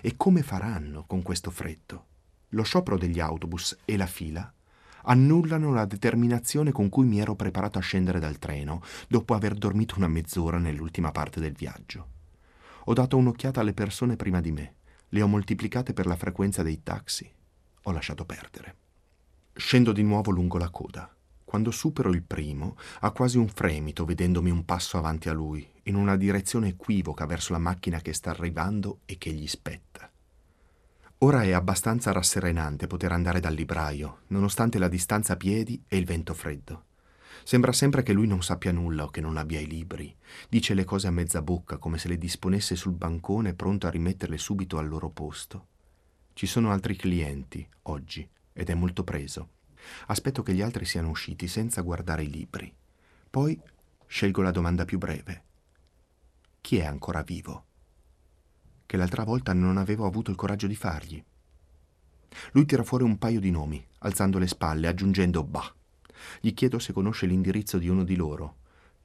E 0.00 0.16
come 0.16 0.42
faranno 0.42 1.04
con 1.06 1.22
questo 1.22 1.50
freddo? 1.50 2.06
Lo 2.50 2.62
sciopero 2.62 2.96
degli 2.96 3.20
autobus 3.20 3.76
e 3.84 3.96
la 3.96 4.06
fila 4.06 4.52
annullano 5.04 5.72
la 5.72 5.84
determinazione 5.84 6.72
con 6.72 6.88
cui 6.88 7.06
mi 7.06 7.20
ero 7.20 7.34
preparato 7.34 7.78
a 7.78 7.82
scendere 7.82 8.18
dal 8.18 8.38
treno 8.38 8.82
dopo 9.08 9.34
aver 9.34 9.54
dormito 9.54 9.94
una 9.96 10.08
mezz'ora 10.08 10.58
nell'ultima 10.58 11.10
parte 11.10 11.40
del 11.40 11.52
viaggio. 11.52 12.08
Ho 12.84 12.92
dato 12.92 13.16
un'occhiata 13.16 13.60
alle 13.60 13.72
persone 13.72 14.16
prima 14.16 14.40
di 14.40 14.52
me, 14.52 14.74
le 15.08 15.22
ho 15.22 15.26
moltiplicate 15.26 15.92
per 15.92 16.06
la 16.06 16.16
frequenza 16.16 16.62
dei 16.62 16.82
taxi, 16.82 17.30
ho 17.82 17.90
lasciato 17.92 18.24
perdere. 18.24 18.76
Scendo 19.54 19.92
di 19.92 20.02
nuovo 20.02 20.30
lungo 20.30 20.58
la 20.58 20.70
coda. 20.70 21.08
Quando 21.44 21.70
supero 21.70 22.10
il 22.10 22.22
primo, 22.22 22.76
ha 23.00 23.12
quasi 23.12 23.38
un 23.38 23.48
fremito 23.48 24.04
vedendomi 24.04 24.50
un 24.50 24.64
passo 24.64 24.98
avanti 24.98 25.28
a 25.28 25.32
lui, 25.32 25.66
in 25.84 25.94
una 25.94 26.16
direzione 26.16 26.68
equivoca 26.68 27.26
verso 27.26 27.52
la 27.52 27.58
macchina 27.58 28.00
che 28.00 28.12
sta 28.12 28.30
arrivando 28.30 29.00
e 29.04 29.18
che 29.18 29.30
gli 29.30 29.46
spetta. 29.46 30.10
Ora 31.24 31.42
è 31.42 31.52
abbastanza 31.52 32.12
rasserenante 32.12 32.86
poter 32.86 33.10
andare 33.10 33.40
dal 33.40 33.54
libraio, 33.54 34.24
nonostante 34.26 34.78
la 34.78 34.88
distanza 34.88 35.32
a 35.32 35.36
piedi 35.36 35.82
e 35.88 35.96
il 35.96 36.04
vento 36.04 36.34
freddo. 36.34 36.84
Sembra 37.44 37.72
sempre 37.72 38.02
che 38.02 38.12
lui 38.12 38.26
non 38.26 38.42
sappia 38.42 38.72
nulla 38.72 39.04
o 39.04 39.08
che 39.08 39.22
non 39.22 39.38
abbia 39.38 39.58
i 39.58 39.66
libri. 39.66 40.14
Dice 40.50 40.74
le 40.74 40.84
cose 40.84 41.06
a 41.06 41.10
mezza 41.10 41.40
bocca, 41.40 41.78
come 41.78 41.96
se 41.96 42.08
le 42.08 42.18
disponesse 42.18 42.76
sul 42.76 42.92
bancone 42.92 43.54
pronto 43.54 43.86
a 43.86 43.90
rimetterle 43.90 44.36
subito 44.36 44.76
al 44.76 44.86
loro 44.86 45.08
posto. 45.08 45.68
Ci 46.34 46.44
sono 46.44 46.70
altri 46.70 46.94
clienti, 46.94 47.66
oggi, 47.84 48.28
ed 48.52 48.68
è 48.68 48.74
molto 48.74 49.02
preso. 49.02 49.48
Aspetto 50.08 50.42
che 50.42 50.52
gli 50.52 50.60
altri 50.60 50.84
siano 50.84 51.08
usciti 51.08 51.48
senza 51.48 51.80
guardare 51.80 52.24
i 52.24 52.30
libri. 52.30 52.70
Poi 53.30 53.58
scelgo 54.06 54.42
la 54.42 54.50
domanda 54.50 54.84
più 54.84 54.98
breve. 54.98 55.42
Chi 56.60 56.76
è 56.76 56.84
ancora 56.84 57.22
vivo? 57.22 57.64
Che 58.86 58.96
l'altra 58.96 59.24
volta 59.24 59.52
non 59.52 59.76
avevo 59.76 60.06
avuto 60.06 60.30
il 60.30 60.36
coraggio 60.36 60.66
di 60.66 60.76
fargli. 60.76 61.22
Lui 62.52 62.64
tira 62.66 62.82
fuori 62.82 63.04
un 63.04 63.18
paio 63.18 63.40
di 63.40 63.50
nomi, 63.50 63.84
alzando 63.98 64.38
le 64.38 64.46
spalle, 64.46 64.88
aggiungendo 64.88 65.44
bah. 65.44 65.72
Gli 66.40 66.52
chiedo 66.54 66.78
se 66.78 66.92
conosce 66.92 67.26
l'indirizzo 67.26 67.78
di 67.78 67.88
uno 67.88 68.04
di 68.04 68.16
loro. 68.16 68.56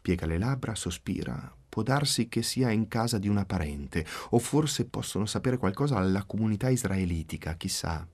Piega 0.01 0.25
le 0.25 0.38
labbra, 0.38 0.75
sospira. 0.75 1.53
Può 1.67 1.83
darsi 1.83 2.27
che 2.27 2.41
sia 2.41 2.71
in 2.71 2.88
casa 2.88 3.17
di 3.19 3.27
una 3.27 3.45
parente, 3.45 4.05
o 4.31 4.39
forse 4.39 4.86
possono 4.86 5.25
sapere 5.25 5.57
qualcosa 5.57 5.98
alla 5.98 6.24
comunità 6.24 6.69
israelitica, 6.69 7.55
chissà. 7.55 8.07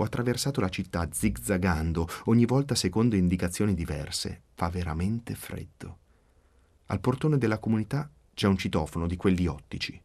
Ho 0.00 0.04
attraversato 0.04 0.62
la 0.62 0.70
città 0.70 1.06
zigzagando, 1.12 2.08
ogni 2.24 2.46
volta 2.46 2.74
secondo 2.74 3.16
indicazioni 3.16 3.74
diverse. 3.74 4.44
Fa 4.54 4.70
veramente 4.70 5.34
freddo. 5.34 5.98
Al 6.86 7.00
portone 7.00 7.36
della 7.36 7.58
comunità 7.58 8.10
c'è 8.32 8.46
un 8.46 8.56
citofono 8.56 9.06
di 9.06 9.16
quelli 9.16 9.46
ottici. 9.46 10.00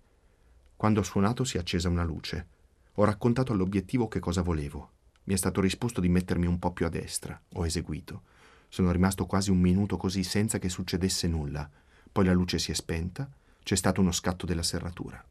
Quando 0.76 1.00
ho 1.00 1.04
suonato 1.04 1.46
si 1.46 1.56
è 1.56 1.62
accesa 1.62 1.88
una 1.88 2.04
luce. 2.04 2.48
Ho 2.96 3.06
raccontato 3.06 3.54
all'obiettivo 3.54 4.10
che 4.10 4.20
cosa 4.20 4.42
volevo. 4.42 4.92
Mi 5.24 5.34
è 5.34 5.38
stato 5.38 5.62
risposto 5.62 6.02
di 6.02 6.10
mettermi 6.10 6.46
un 6.46 6.60
po' 6.60 6.74
più 6.74 6.86
a 6.86 6.90
destra. 6.90 7.42
Ho 7.54 7.66
eseguito. 7.66 8.24
Sono 8.68 8.92
rimasto 8.92 9.26
quasi 9.26 9.50
un 9.50 9.62
minuto 9.62 9.96
così 9.96 10.24
senza 10.24 10.60
che 10.60 10.68
succedesse 10.68 11.30
nulla. 11.30 11.70
Poi 12.12 12.26
la 12.26 12.34
luce 12.34 12.60
si 12.60 12.70
è 12.70 12.74
spenta, 12.74 13.30
c'è 13.64 13.76
stato 13.76 14.02
uno 14.02 14.12
scatto 14.12 14.46
della 14.46 14.62
serratura. 14.62 15.24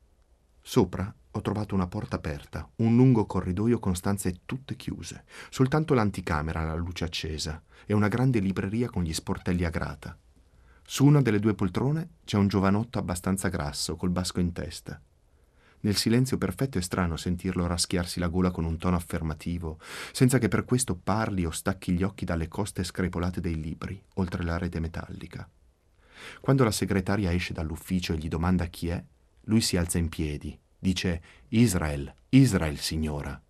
Sopra 0.66 1.14
ho 1.30 1.40
trovato 1.42 1.75
una 1.75 1.87
porta 1.87 2.16
aperta, 2.16 2.66
un 2.76 2.97
lungo 2.97 3.26
corridoio 3.26 3.78
con 3.78 3.94
stanze 3.94 4.40
tutte 4.47 4.76
chiuse, 4.76 5.25
soltanto 5.50 5.92
l'anticamera 5.92 6.61
alla 6.61 6.75
luce 6.75 7.04
accesa 7.04 7.62
e 7.85 7.92
una 7.92 8.09
grande 8.09 8.38
libreria 8.38 8.88
con 8.88 9.02
gli 9.02 9.12
sportelli 9.12 9.66
a 9.66 9.68
grata. 9.68 10.16
Su 10.83 11.04
una 11.04 11.21
delle 11.21 11.38
due 11.38 11.54
poltrone 11.54 12.09
c'è 12.25 12.38
un 12.38 12.49
giovanotto 12.49 12.99
abbastanza 12.99 13.49
grasso, 13.49 13.97
col 13.97 14.09
basco 14.09 14.40
in 14.40 14.52
testa. 14.52 14.99
Nel 15.80 15.97
silenzio 15.97 16.38
perfetto 16.38 16.78
è 16.78 16.80
strano 16.80 17.18
sentirlo 17.18 17.66
raschiarsi 17.66 18.18
la 18.18 18.28
gola 18.28 18.50
con 18.50 18.64
un 18.64 18.78
tono 18.78 18.97
affermativo, 18.97 19.78
senza 20.12 20.38
che 20.38 20.49
per 20.49 20.64
questo 20.64 20.94
parli 20.97 21.44
o 21.44 21.50
stacchi 21.50 21.92
gli 21.92 22.02
occhi 22.02 22.25
dalle 22.25 22.49
coste 22.49 22.85
screpolate 22.85 23.42
dei 23.42 23.61
libri, 23.61 24.02
oltre 24.14 24.42
la 24.42 24.56
rete 24.56 24.80
metallica. 24.80 25.47
Quando 26.40 26.64
la 26.64 26.71
segretaria 26.71 27.35
esce 27.35 27.52
dall'ufficio 27.52 28.14
e 28.14 28.16
gli 28.16 28.28
domanda 28.28 28.64
chi 28.64 28.88
è, 28.88 29.04
lui 29.44 29.60
si 29.60 29.76
alza 29.76 29.98
in 29.98 30.08
piedi, 30.08 30.58
dice 30.78 31.22
Israel, 31.48 32.12
Israel, 32.30 32.78
signora, 32.78 33.40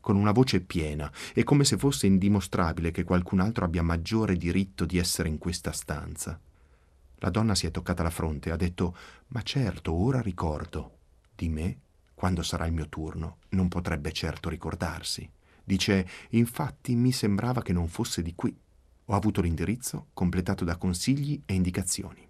con 0.00 0.16
una 0.16 0.32
voce 0.32 0.60
piena 0.60 1.12
e 1.34 1.44
come 1.44 1.64
se 1.64 1.76
fosse 1.76 2.06
indimostrabile 2.06 2.90
che 2.90 3.04
qualcun 3.04 3.40
altro 3.40 3.64
abbia 3.64 3.82
maggiore 3.82 4.36
diritto 4.36 4.84
di 4.84 4.98
essere 4.98 5.28
in 5.28 5.38
questa 5.38 5.72
stanza. 5.72 6.40
La 7.16 7.30
donna 7.30 7.54
si 7.54 7.66
è 7.66 7.70
toccata 7.70 8.02
la 8.02 8.10
fronte 8.10 8.48
e 8.48 8.52
ha 8.52 8.56
detto 8.56 8.96
Ma 9.28 9.42
certo, 9.42 9.92
ora 9.92 10.20
ricordo. 10.20 10.96
Di 11.34 11.48
me, 11.48 11.78
quando 12.14 12.42
sarà 12.42 12.66
il 12.66 12.72
mio 12.72 12.88
turno, 12.88 13.38
non 13.50 13.68
potrebbe 13.68 14.12
certo 14.12 14.48
ricordarsi. 14.48 15.28
Dice 15.64 16.08
Infatti 16.30 16.94
mi 16.94 17.12
sembrava 17.12 17.62
che 17.62 17.72
non 17.72 17.88
fosse 17.88 18.22
di 18.22 18.34
qui. 18.34 18.56
Ho 19.06 19.14
avuto 19.14 19.40
l'indirizzo 19.40 20.06
completato 20.12 20.64
da 20.64 20.76
consigli 20.76 21.42
e 21.44 21.54
indicazioni. 21.54 22.27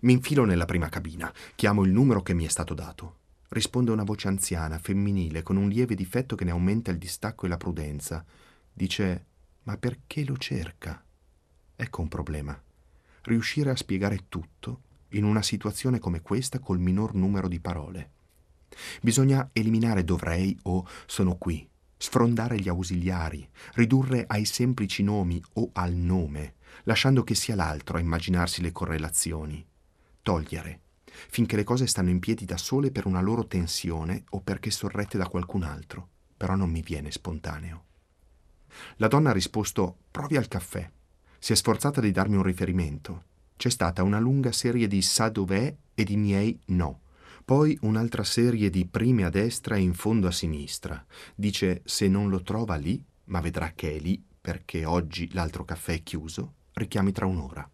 Mi 0.00 0.12
infilo 0.12 0.44
nella 0.44 0.66
prima 0.66 0.90
cabina, 0.90 1.32
chiamo 1.54 1.82
il 1.82 1.90
numero 1.90 2.22
che 2.22 2.34
mi 2.34 2.44
è 2.44 2.48
stato 2.48 2.74
dato. 2.74 3.20
Risponde 3.48 3.92
una 3.92 4.02
voce 4.02 4.28
anziana, 4.28 4.78
femminile, 4.78 5.42
con 5.42 5.56
un 5.56 5.68
lieve 5.68 5.94
difetto 5.94 6.36
che 6.36 6.44
ne 6.44 6.50
aumenta 6.50 6.90
il 6.90 6.98
distacco 6.98 7.46
e 7.46 7.48
la 7.48 7.56
prudenza. 7.56 8.22
Dice: 8.70 9.24
Ma 9.62 9.78
perché 9.78 10.24
lo 10.24 10.36
cerca? 10.36 11.02
Ecco 11.74 12.02
un 12.02 12.08
problema. 12.08 12.60
Riuscire 13.22 13.70
a 13.70 13.76
spiegare 13.76 14.24
tutto 14.28 14.82
in 15.10 15.24
una 15.24 15.42
situazione 15.42 15.98
come 15.98 16.20
questa 16.20 16.58
col 16.58 16.78
minor 16.78 17.14
numero 17.14 17.48
di 17.48 17.60
parole. 17.60 18.10
Bisogna 19.00 19.48
eliminare 19.52 20.04
dovrei 20.04 20.58
o 20.64 20.86
sono 21.06 21.36
qui, 21.36 21.66
sfrondare 21.96 22.58
gli 22.58 22.68
ausiliari, 22.68 23.48
ridurre 23.74 24.24
ai 24.26 24.44
semplici 24.44 25.02
nomi 25.02 25.42
o 25.54 25.70
al 25.72 25.94
nome, 25.94 26.56
lasciando 26.82 27.24
che 27.24 27.34
sia 27.34 27.54
l'altro 27.54 27.96
a 27.96 28.00
immaginarsi 28.00 28.60
le 28.60 28.72
correlazioni 28.72 29.66
togliere, 30.26 30.80
finché 31.04 31.54
le 31.54 31.62
cose 31.62 31.86
stanno 31.86 32.10
in 32.10 32.18
piedi 32.18 32.44
da 32.44 32.56
sole 32.56 32.90
per 32.90 33.06
una 33.06 33.20
loro 33.20 33.46
tensione 33.46 34.24
o 34.30 34.40
perché 34.40 34.72
sorrette 34.72 35.16
da 35.16 35.28
qualcun 35.28 35.62
altro, 35.62 36.08
però 36.36 36.56
non 36.56 36.68
mi 36.68 36.82
viene 36.82 37.12
spontaneo. 37.12 37.84
La 38.96 39.06
donna 39.06 39.30
ha 39.30 39.32
risposto 39.32 39.98
provi 40.10 40.36
al 40.36 40.48
caffè. 40.48 40.90
Si 41.38 41.52
è 41.52 41.54
sforzata 41.54 42.00
di 42.00 42.10
darmi 42.10 42.34
un 42.34 42.42
riferimento. 42.42 43.22
C'è 43.56 43.70
stata 43.70 44.02
una 44.02 44.18
lunga 44.18 44.50
serie 44.50 44.88
di 44.88 45.00
sa 45.00 45.28
dov'è 45.28 45.72
e 45.94 46.02
di 46.02 46.16
miei 46.16 46.58
no. 46.66 47.02
Poi 47.44 47.78
un'altra 47.82 48.24
serie 48.24 48.68
di 48.68 48.84
prime 48.84 49.22
a 49.22 49.30
destra 49.30 49.76
e 49.76 49.80
in 49.80 49.94
fondo 49.94 50.26
a 50.26 50.32
sinistra. 50.32 51.06
Dice 51.36 51.82
se 51.84 52.08
non 52.08 52.28
lo 52.30 52.42
trova 52.42 52.74
lì, 52.74 53.00
ma 53.26 53.40
vedrà 53.40 53.70
che 53.76 53.94
è 53.94 54.00
lì 54.00 54.20
perché 54.40 54.84
oggi 54.84 55.32
l'altro 55.34 55.64
caffè 55.64 55.92
è 55.92 56.02
chiuso, 56.02 56.54
richiami 56.72 57.12
tra 57.12 57.26
un'ora. 57.26 57.70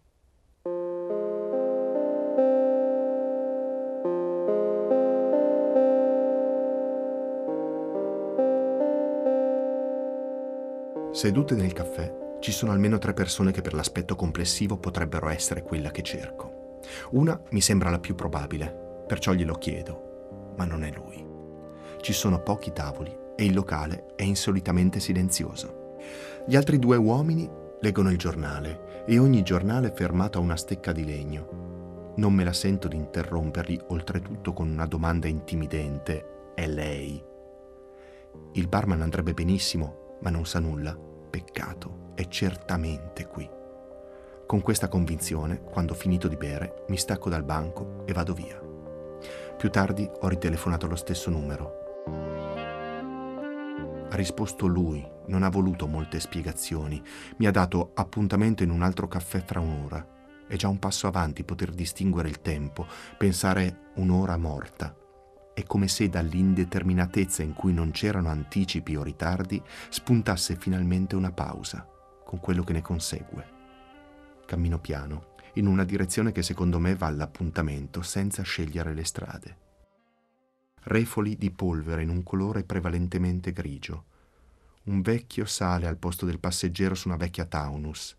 Sedute 11.23 11.55
nel 11.55 11.71
caffè 11.71 12.37
ci 12.41 12.51
sono 12.51 12.73
almeno 12.73 12.97
tre 12.97 13.13
persone 13.13 13.53
che 13.53 13.61
per 13.61 13.73
l'aspetto 13.73 14.13
complessivo 14.13 14.75
potrebbero 14.75 15.29
essere 15.29 15.63
quella 15.63 15.89
che 15.89 16.01
cerco. 16.01 16.81
Una 17.11 17.41
mi 17.51 17.61
sembra 17.61 17.89
la 17.89 17.99
più 17.99 18.13
probabile, 18.13 19.05
perciò 19.07 19.31
glielo 19.31 19.53
chiedo, 19.53 20.51
ma 20.57 20.65
non 20.65 20.83
è 20.83 20.91
lui. 20.91 21.25
Ci 22.01 22.11
sono 22.11 22.41
pochi 22.41 22.73
tavoli 22.73 23.17
e 23.37 23.45
il 23.45 23.53
locale 23.53 24.07
è 24.17 24.23
insolitamente 24.23 24.99
silenzioso. 24.99 25.95
Gli 26.45 26.57
altri 26.57 26.77
due 26.77 26.97
uomini 26.97 27.49
leggono 27.79 28.11
il 28.11 28.17
giornale 28.17 29.05
e 29.05 29.17
ogni 29.17 29.43
giornale 29.43 29.91
è 29.91 29.93
fermato 29.93 30.39
a 30.39 30.41
una 30.41 30.57
stecca 30.57 30.91
di 30.91 31.05
legno. 31.05 32.11
Non 32.17 32.33
me 32.33 32.43
la 32.43 32.51
sento 32.51 32.89
di 32.89 32.97
interromperli, 32.97 33.79
oltretutto 33.87 34.51
con 34.51 34.67
una 34.67 34.87
domanda 34.87 35.29
intimidente. 35.29 36.51
È 36.53 36.67
lei? 36.67 37.23
Il 38.55 38.67
barman 38.67 39.01
andrebbe 39.01 39.33
benissimo, 39.33 40.17
ma 40.19 40.29
non 40.29 40.45
sa 40.45 40.59
nulla. 40.59 41.11
Peccato, 41.33 42.11
è 42.13 42.27
certamente 42.27 43.25
qui. 43.25 43.49
Con 44.45 44.61
questa 44.61 44.87
convinzione, 44.87 45.63
quando 45.63 45.93
ho 45.93 45.95
finito 45.95 46.27
di 46.27 46.37
bere, 46.37 46.83
mi 46.89 46.95
stacco 46.95 47.27
dal 47.27 47.43
banco 47.43 48.03
e 48.05 48.13
vado 48.13 48.35
via. 48.35 48.61
Più 49.57 49.71
tardi 49.71 50.07
ho 50.07 50.27
ritelefonato 50.27 50.85
allo 50.85 50.95
stesso 50.95 51.31
numero. 51.31 52.05
Ha 54.11 54.15
risposto 54.15 54.67
lui, 54.67 55.03
non 55.25 55.41
ha 55.41 55.49
voluto 55.49 55.87
molte 55.87 56.19
spiegazioni, 56.19 57.01
mi 57.37 57.47
ha 57.47 57.51
dato 57.51 57.93
appuntamento 57.95 58.61
in 58.61 58.69
un 58.69 58.83
altro 58.83 59.07
caffè 59.07 59.43
fra 59.43 59.59
un'ora. 59.59 60.07
È 60.47 60.55
già 60.55 60.67
un 60.67 60.77
passo 60.77 61.07
avanti 61.07 61.43
poter 61.43 61.71
distinguere 61.71 62.29
il 62.29 62.41
tempo, 62.41 62.85
pensare 63.17 63.89
un'ora 63.95 64.37
morta. 64.37 64.95
È 65.53 65.63
come 65.63 65.87
se 65.87 66.09
dall'indeterminatezza 66.09 67.43
in 67.43 67.53
cui 67.53 67.73
non 67.73 67.91
c'erano 67.91 68.29
anticipi 68.29 68.95
o 68.95 69.03
ritardi 69.03 69.61
spuntasse 69.89 70.55
finalmente 70.55 71.15
una 71.15 71.31
pausa, 71.31 71.87
con 72.25 72.39
quello 72.39 72.63
che 72.63 72.73
ne 72.73 72.81
consegue. 72.81 73.51
Cammino 74.47 74.79
piano, 74.79 75.35
in 75.53 75.67
una 75.67 75.83
direzione 75.83 76.31
che 76.31 76.41
secondo 76.41 76.79
me 76.79 76.95
va 76.95 77.05
all'appuntamento 77.05 78.01
senza 78.01 78.41
scegliere 78.41 78.95
le 78.95 79.03
strade. 79.03 79.57
Refoli 80.85 81.37
di 81.37 81.51
polvere 81.51 82.01
in 82.01 82.09
un 82.09 82.23
colore 82.23 82.63
prevalentemente 82.63 83.53
grigio. 83.53 84.05
Un 84.85 85.01
vecchio 85.01 85.45
sale 85.45 85.85
al 85.85 85.97
posto 85.97 86.25
del 86.25 86.39
passeggero 86.39 86.95
su 86.95 87.07
una 87.07 87.17
vecchia 87.17 87.45
Taunus. 87.45 88.17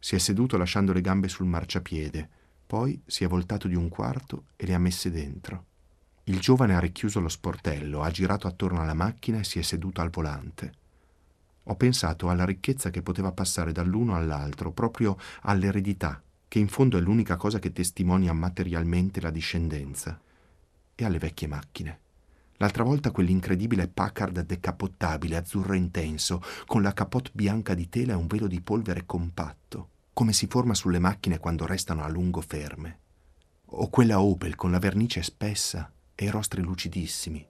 Si 0.00 0.16
è 0.16 0.18
seduto 0.18 0.56
lasciando 0.56 0.92
le 0.92 1.00
gambe 1.00 1.28
sul 1.28 1.46
marciapiede, 1.46 2.28
poi 2.66 3.00
si 3.06 3.22
è 3.22 3.28
voltato 3.28 3.68
di 3.68 3.76
un 3.76 3.88
quarto 3.88 4.46
e 4.56 4.66
le 4.66 4.74
ha 4.74 4.78
messe 4.78 5.10
dentro. 5.10 5.66
Il 6.24 6.38
giovane 6.38 6.76
ha 6.76 6.78
richiuso 6.78 7.18
lo 7.18 7.28
sportello, 7.28 8.02
ha 8.02 8.10
girato 8.12 8.46
attorno 8.46 8.80
alla 8.80 8.94
macchina 8.94 9.40
e 9.40 9.44
si 9.44 9.58
è 9.58 9.62
seduto 9.62 10.00
al 10.00 10.10
volante. 10.10 10.72
Ho 11.64 11.74
pensato 11.74 12.28
alla 12.28 12.44
ricchezza 12.44 12.90
che 12.90 13.02
poteva 13.02 13.32
passare 13.32 13.72
dall'uno 13.72 14.14
all'altro, 14.14 14.70
proprio 14.70 15.16
all'eredità, 15.42 16.22
che 16.46 16.60
in 16.60 16.68
fondo 16.68 16.96
è 16.96 17.00
l'unica 17.00 17.36
cosa 17.36 17.58
che 17.58 17.72
testimonia 17.72 18.32
materialmente 18.32 19.20
la 19.20 19.30
discendenza, 19.30 20.20
e 20.94 21.04
alle 21.04 21.18
vecchie 21.18 21.48
macchine. 21.48 21.98
L'altra 22.58 22.84
volta 22.84 23.10
quell'incredibile 23.10 23.88
Packard 23.88 24.42
decapottabile, 24.42 25.36
azzurro 25.36 25.74
intenso, 25.74 26.40
con 26.66 26.82
la 26.82 26.92
capote 26.92 27.30
bianca 27.32 27.74
di 27.74 27.88
tela 27.88 28.12
e 28.12 28.16
un 28.16 28.28
velo 28.28 28.46
di 28.46 28.60
polvere 28.60 29.06
compatto, 29.06 29.88
come 30.12 30.32
si 30.32 30.46
forma 30.46 30.74
sulle 30.74 31.00
macchine 31.00 31.40
quando 31.40 31.66
restano 31.66 32.04
a 32.04 32.08
lungo 32.08 32.40
ferme. 32.40 32.98
O 33.74 33.88
quella 33.88 34.20
Opel 34.20 34.54
con 34.54 34.70
la 34.70 34.78
vernice 34.78 35.24
spessa 35.24 35.90
e 36.22 36.30
rostri 36.30 36.62
lucidissimi. 36.62 37.44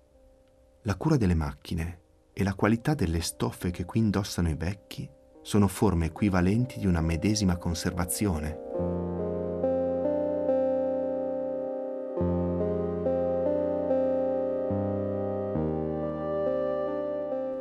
La 0.83 0.97
cura 0.97 1.17
delle 1.17 1.35
macchine 1.35 2.01
e 2.33 2.43
la 2.43 2.55
qualità 2.55 2.95
delle 2.95 3.21
stoffe 3.21 3.71
che 3.71 3.85
qui 3.85 4.01
indossano 4.01 4.49
i 4.49 4.55
vecchi 4.55 5.09
sono 5.43 5.69
forme 5.69 6.07
equivalenti 6.07 6.79
di 6.79 6.87
una 6.87 7.03
medesima 7.03 7.57
conservazione. 7.59 8.71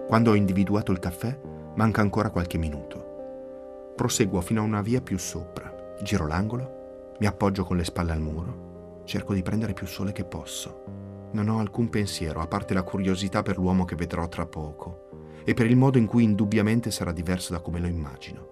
Quando 0.08 0.32
ho 0.32 0.36
individuato 0.36 0.92
il 0.92 1.00
caffè, 1.00 1.38
manca 1.76 2.02
ancora 2.02 2.30
qualche 2.30 2.58
minuto. 2.58 3.94
Proseguo 3.96 4.40
fino 4.42 4.62
a 4.62 4.66
una 4.66 4.82
via 4.82 5.02
più 5.02 5.18
sopra, 5.18 5.96
giro 6.02 6.26
l'angolo, 6.26 7.16
mi 7.20 7.26
appoggio 7.26 7.66
con 7.66 7.76
le 7.78 7.84
spalle 7.84 8.14
al 8.14 8.22
muro, 8.22 9.02
cerco 9.06 9.34
di 9.34 9.42
prendere 9.42 9.74
più 9.74 9.88
sole 9.88 10.12
che 10.12 10.24
posso. 10.24 11.02
Non 11.32 11.48
ho 11.48 11.60
alcun 11.60 11.89
pensiero, 11.89 12.41
a 12.41 12.48
parte 12.48 12.74
la 12.74 12.84
curiosità 12.84 13.41
per 13.41 13.58
l'uomo 13.58 13.86
che 13.86 13.96
vedrò 13.96 14.28
tra 14.28 14.46
poco 14.46 15.10
e 15.44 15.54
per 15.54 15.65
il 15.65 15.78
modo 15.78 15.98
in 15.98 16.06
cui 16.06 16.24
indubbiamente 16.24 16.91
sarà 16.91 17.12
diverso 17.12 17.54
da 17.54 17.62
come 17.62 17.80
lo 17.80 17.88
immagino. 17.88 18.50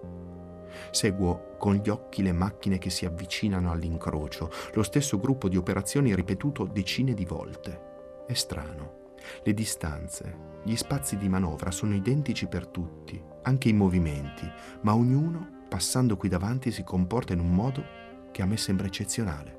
Seguo 0.90 1.56
con 1.58 1.74
gli 1.74 1.88
occhi 1.88 2.22
le 2.22 2.32
macchine 2.32 2.78
che 2.78 2.90
si 2.90 3.04
avvicinano 3.04 3.70
all'incrocio, 3.70 4.50
lo 4.74 4.82
stesso 4.82 5.18
gruppo 5.18 5.48
di 5.48 5.56
operazioni 5.56 6.14
ripetuto 6.14 6.64
decine 6.64 7.14
di 7.14 7.24
volte. 7.24 8.24
È 8.26 8.32
strano. 8.32 8.98
Le 9.44 9.52
distanze, 9.52 10.36
gli 10.64 10.74
spazi 10.74 11.16
di 11.16 11.28
manovra 11.28 11.70
sono 11.70 11.94
identici 11.94 12.46
per 12.46 12.66
tutti, 12.66 13.22
anche 13.42 13.68
i 13.68 13.74
movimenti, 13.74 14.50
ma 14.80 14.94
ognuno, 14.94 15.64
passando 15.68 16.16
qui 16.16 16.28
davanti, 16.28 16.70
si 16.70 16.82
comporta 16.82 17.34
in 17.34 17.40
un 17.40 17.52
modo 17.52 17.84
che 18.32 18.42
a 18.42 18.46
me 18.46 18.56
sembra 18.56 18.86
eccezionale 18.86 19.58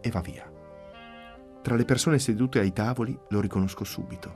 e 0.00 0.10
va 0.10 0.20
via. 0.20 0.55
Tra 1.66 1.74
le 1.74 1.84
persone 1.84 2.20
sedute 2.20 2.60
ai 2.60 2.72
tavoli 2.72 3.18
lo 3.30 3.40
riconosco 3.40 3.82
subito. 3.82 4.32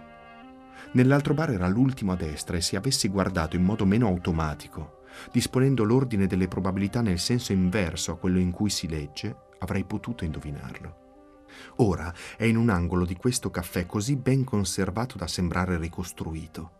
Nell'altro 0.94 1.32
bar 1.32 1.52
era 1.52 1.68
l'ultimo 1.68 2.10
a 2.10 2.16
destra 2.16 2.56
e 2.56 2.60
se 2.60 2.74
avessi 2.74 3.06
guardato 3.06 3.54
in 3.54 3.62
modo 3.62 3.86
meno 3.86 4.08
automatico, 4.08 5.02
disponendo 5.30 5.84
l'ordine 5.84 6.26
delle 6.26 6.48
probabilità 6.48 7.02
nel 7.02 7.20
senso 7.20 7.52
inverso 7.52 8.10
a 8.10 8.16
quello 8.16 8.40
in 8.40 8.50
cui 8.50 8.68
si 8.68 8.88
legge, 8.88 9.42
avrei 9.60 9.84
potuto 9.84 10.24
indovinarlo. 10.24 11.46
Ora 11.76 12.12
è 12.36 12.42
in 12.42 12.56
un 12.56 12.68
angolo 12.68 13.04
di 13.04 13.14
questo 13.14 13.48
caffè 13.48 13.86
così 13.86 14.16
ben 14.16 14.42
conservato 14.42 15.16
da 15.16 15.28
sembrare 15.28 15.78
ricostruito. 15.78 16.72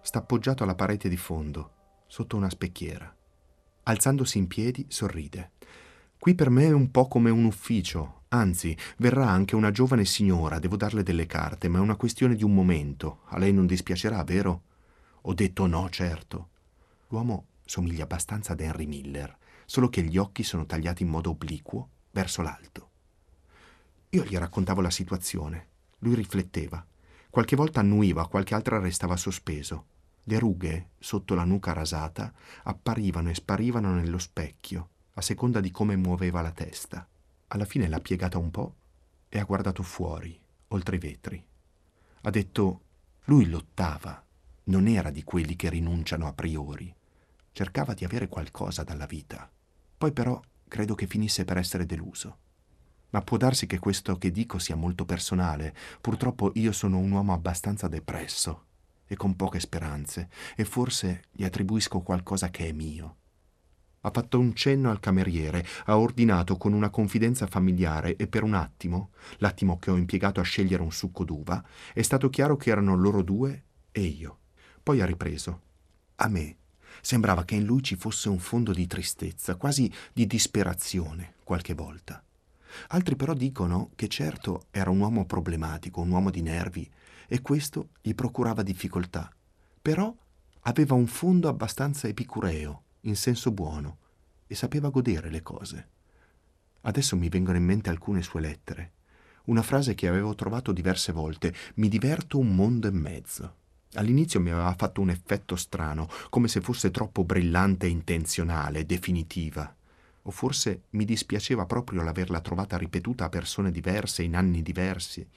Sta 0.00 0.20
appoggiato 0.20 0.62
alla 0.62 0.76
parete 0.76 1.08
di 1.08 1.16
fondo, 1.16 2.04
sotto 2.06 2.36
una 2.36 2.50
specchiera. 2.50 3.12
Alzandosi 3.82 4.38
in 4.38 4.46
piedi, 4.46 4.86
sorride. 4.86 5.50
Qui 6.22 6.36
per 6.36 6.50
me 6.50 6.66
è 6.66 6.72
un 6.72 6.92
po' 6.92 7.08
come 7.08 7.30
un 7.30 7.42
ufficio, 7.42 8.20
Anzi, 8.28 8.78
verrà 8.98 9.28
anche 9.28 9.56
una 9.56 9.72
giovane 9.72 10.04
signora, 10.04 10.60
devo 10.60 10.76
darle 10.76 11.02
delle 11.02 11.26
carte, 11.26 11.66
ma 11.66 11.78
è 11.78 11.80
una 11.80 11.96
questione 11.96 12.36
di 12.36 12.44
un 12.44 12.54
momento. 12.54 13.22
A 13.30 13.38
lei 13.38 13.52
non 13.52 13.66
dispiacerà, 13.66 14.22
vero? 14.22 14.62
Ho 15.22 15.34
detto 15.34 15.66
no, 15.66 15.90
certo. 15.90 16.50
L'uomo 17.08 17.46
somiglia 17.64 18.04
abbastanza 18.04 18.52
ad 18.52 18.60
Henry 18.60 18.86
Miller, 18.86 19.36
solo 19.66 19.88
che 19.88 20.04
gli 20.04 20.16
occhi 20.16 20.44
sono 20.44 20.64
tagliati 20.64 21.02
in 21.02 21.08
modo 21.08 21.30
obliquo 21.30 21.88
verso 22.12 22.40
l'alto. 22.40 22.90
Io 24.10 24.22
gli 24.22 24.36
raccontavo 24.36 24.80
la 24.80 24.90
situazione. 24.90 25.66
Lui 25.98 26.14
rifletteva. 26.14 26.86
Qualche 27.30 27.56
volta 27.56 27.80
annuiva, 27.80 28.28
qualche 28.28 28.54
altra 28.54 28.78
restava 28.78 29.16
sospeso. 29.16 29.86
Le 30.22 30.38
rughe, 30.38 30.90
sotto 31.00 31.34
la 31.34 31.42
nuca 31.42 31.72
rasata, 31.72 32.32
apparivano 32.62 33.28
e 33.28 33.34
sparivano 33.34 33.92
nello 33.92 34.18
specchio, 34.18 34.88
a 35.14 35.20
seconda 35.20 35.60
di 35.60 35.70
come 35.70 35.96
muoveva 35.96 36.40
la 36.40 36.52
testa. 36.52 37.06
Alla 37.48 37.64
fine 37.64 37.88
l'ha 37.88 38.00
piegata 38.00 38.38
un 38.38 38.50
po' 38.50 38.74
e 39.28 39.38
ha 39.38 39.44
guardato 39.44 39.82
fuori, 39.82 40.38
oltre 40.68 40.96
i 40.96 40.98
vetri. 40.98 41.44
Ha 42.22 42.30
detto, 42.30 42.80
lui 43.24 43.48
lottava, 43.48 44.24
non 44.64 44.86
era 44.86 45.10
di 45.10 45.22
quelli 45.22 45.56
che 45.56 45.68
rinunciano 45.68 46.26
a 46.26 46.32
priori. 46.32 46.94
Cercava 47.52 47.94
di 47.94 48.04
avere 48.04 48.28
qualcosa 48.28 48.82
dalla 48.82 49.06
vita. 49.06 49.50
Poi 49.98 50.12
però 50.12 50.40
credo 50.66 50.94
che 50.94 51.06
finisse 51.06 51.44
per 51.44 51.58
essere 51.58 51.84
deluso. 51.84 52.38
Ma 53.10 53.20
può 53.20 53.36
darsi 53.36 53.66
che 53.66 53.78
questo 53.78 54.16
che 54.16 54.30
dico 54.30 54.58
sia 54.58 54.74
molto 54.76 55.04
personale. 55.04 55.74
Purtroppo 56.00 56.52
io 56.54 56.72
sono 56.72 56.98
un 56.98 57.10
uomo 57.10 57.34
abbastanza 57.34 57.88
depresso 57.88 58.64
e 59.06 59.16
con 59.16 59.36
poche 59.36 59.60
speranze, 59.60 60.30
e 60.56 60.64
forse 60.64 61.24
gli 61.32 61.44
attribuisco 61.44 62.00
qualcosa 62.00 62.48
che 62.48 62.68
è 62.68 62.72
mio. 62.72 63.16
Ha 64.04 64.10
fatto 64.12 64.38
un 64.38 64.54
cenno 64.54 64.90
al 64.90 65.00
cameriere, 65.00 65.64
ha 65.84 65.98
ordinato 65.98 66.56
con 66.56 66.72
una 66.72 66.90
confidenza 66.90 67.46
familiare 67.46 68.16
e 68.16 68.26
per 68.26 68.42
un 68.42 68.54
attimo, 68.54 69.10
l'attimo 69.38 69.78
che 69.78 69.90
ho 69.90 69.96
impiegato 69.96 70.40
a 70.40 70.44
scegliere 70.44 70.82
un 70.82 70.92
succo 70.92 71.24
d'uva, 71.24 71.64
è 71.92 72.02
stato 72.02 72.28
chiaro 72.28 72.56
che 72.56 72.70
erano 72.70 72.96
loro 72.96 73.22
due 73.22 73.64
e 73.92 74.02
io. 74.02 74.38
Poi 74.82 75.00
ha 75.00 75.06
ripreso. 75.06 75.60
A 76.16 76.28
me 76.28 76.56
sembrava 77.00 77.44
che 77.44 77.54
in 77.54 77.64
lui 77.64 77.82
ci 77.82 77.96
fosse 77.96 78.28
un 78.28 78.38
fondo 78.38 78.72
di 78.72 78.86
tristezza, 78.86 79.56
quasi 79.56 79.90
di 80.12 80.26
disperazione, 80.26 81.34
qualche 81.44 81.74
volta. 81.74 82.22
Altri 82.88 83.16
però 83.16 83.34
dicono 83.34 83.90
che 83.94 84.08
certo 84.08 84.66
era 84.70 84.90
un 84.90 84.98
uomo 84.98 85.26
problematico, 85.26 86.00
un 86.00 86.10
uomo 86.10 86.30
di 86.30 86.42
nervi, 86.42 86.90
e 87.28 87.40
questo 87.40 87.90
gli 88.00 88.14
procurava 88.14 88.62
difficoltà. 88.62 89.32
Però 89.80 90.14
aveva 90.62 90.94
un 90.94 91.06
fondo 91.06 91.48
abbastanza 91.48 92.08
epicureo, 92.08 92.81
in 93.02 93.16
senso 93.16 93.50
buono 93.50 93.98
e 94.46 94.54
sapeva 94.54 94.90
godere 94.90 95.30
le 95.30 95.42
cose. 95.42 95.88
Adesso 96.82 97.16
mi 97.16 97.28
vengono 97.28 97.56
in 97.56 97.64
mente 97.64 97.90
alcune 97.90 98.22
sue 98.22 98.40
lettere. 98.40 98.92
Una 99.44 99.62
frase 99.62 99.94
che 99.94 100.08
avevo 100.08 100.34
trovato 100.34 100.72
diverse 100.72 101.12
volte, 101.12 101.54
mi 101.74 101.88
diverto 101.88 102.38
un 102.38 102.54
mondo 102.54 102.86
e 102.86 102.92
mezzo. 102.92 103.56
All'inizio 103.94 104.40
mi 104.40 104.50
aveva 104.50 104.74
fatto 104.74 105.00
un 105.00 105.10
effetto 105.10 105.56
strano, 105.56 106.08
come 106.30 106.48
se 106.48 106.60
fosse 106.60 106.90
troppo 106.90 107.24
brillante 107.24 107.86
e 107.86 107.90
intenzionale, 107.90 108.86
definitiva. 108.86 109.74
O 110.22 110.30
forse 110.30 110.82
mi 110.90 111.04
dispiaceva 111.04 111.66
proprio 111.66 112.02
l'averla 112.02 112.40
trovata 112.40 112.76
ripetuta 112.76 113.24
a 113.24 113.28
persone 113.28 113.70
diverse 113.70 114.22
in 114.22 114.36
anni 114.36 114.62
diversi, 114.62 115.28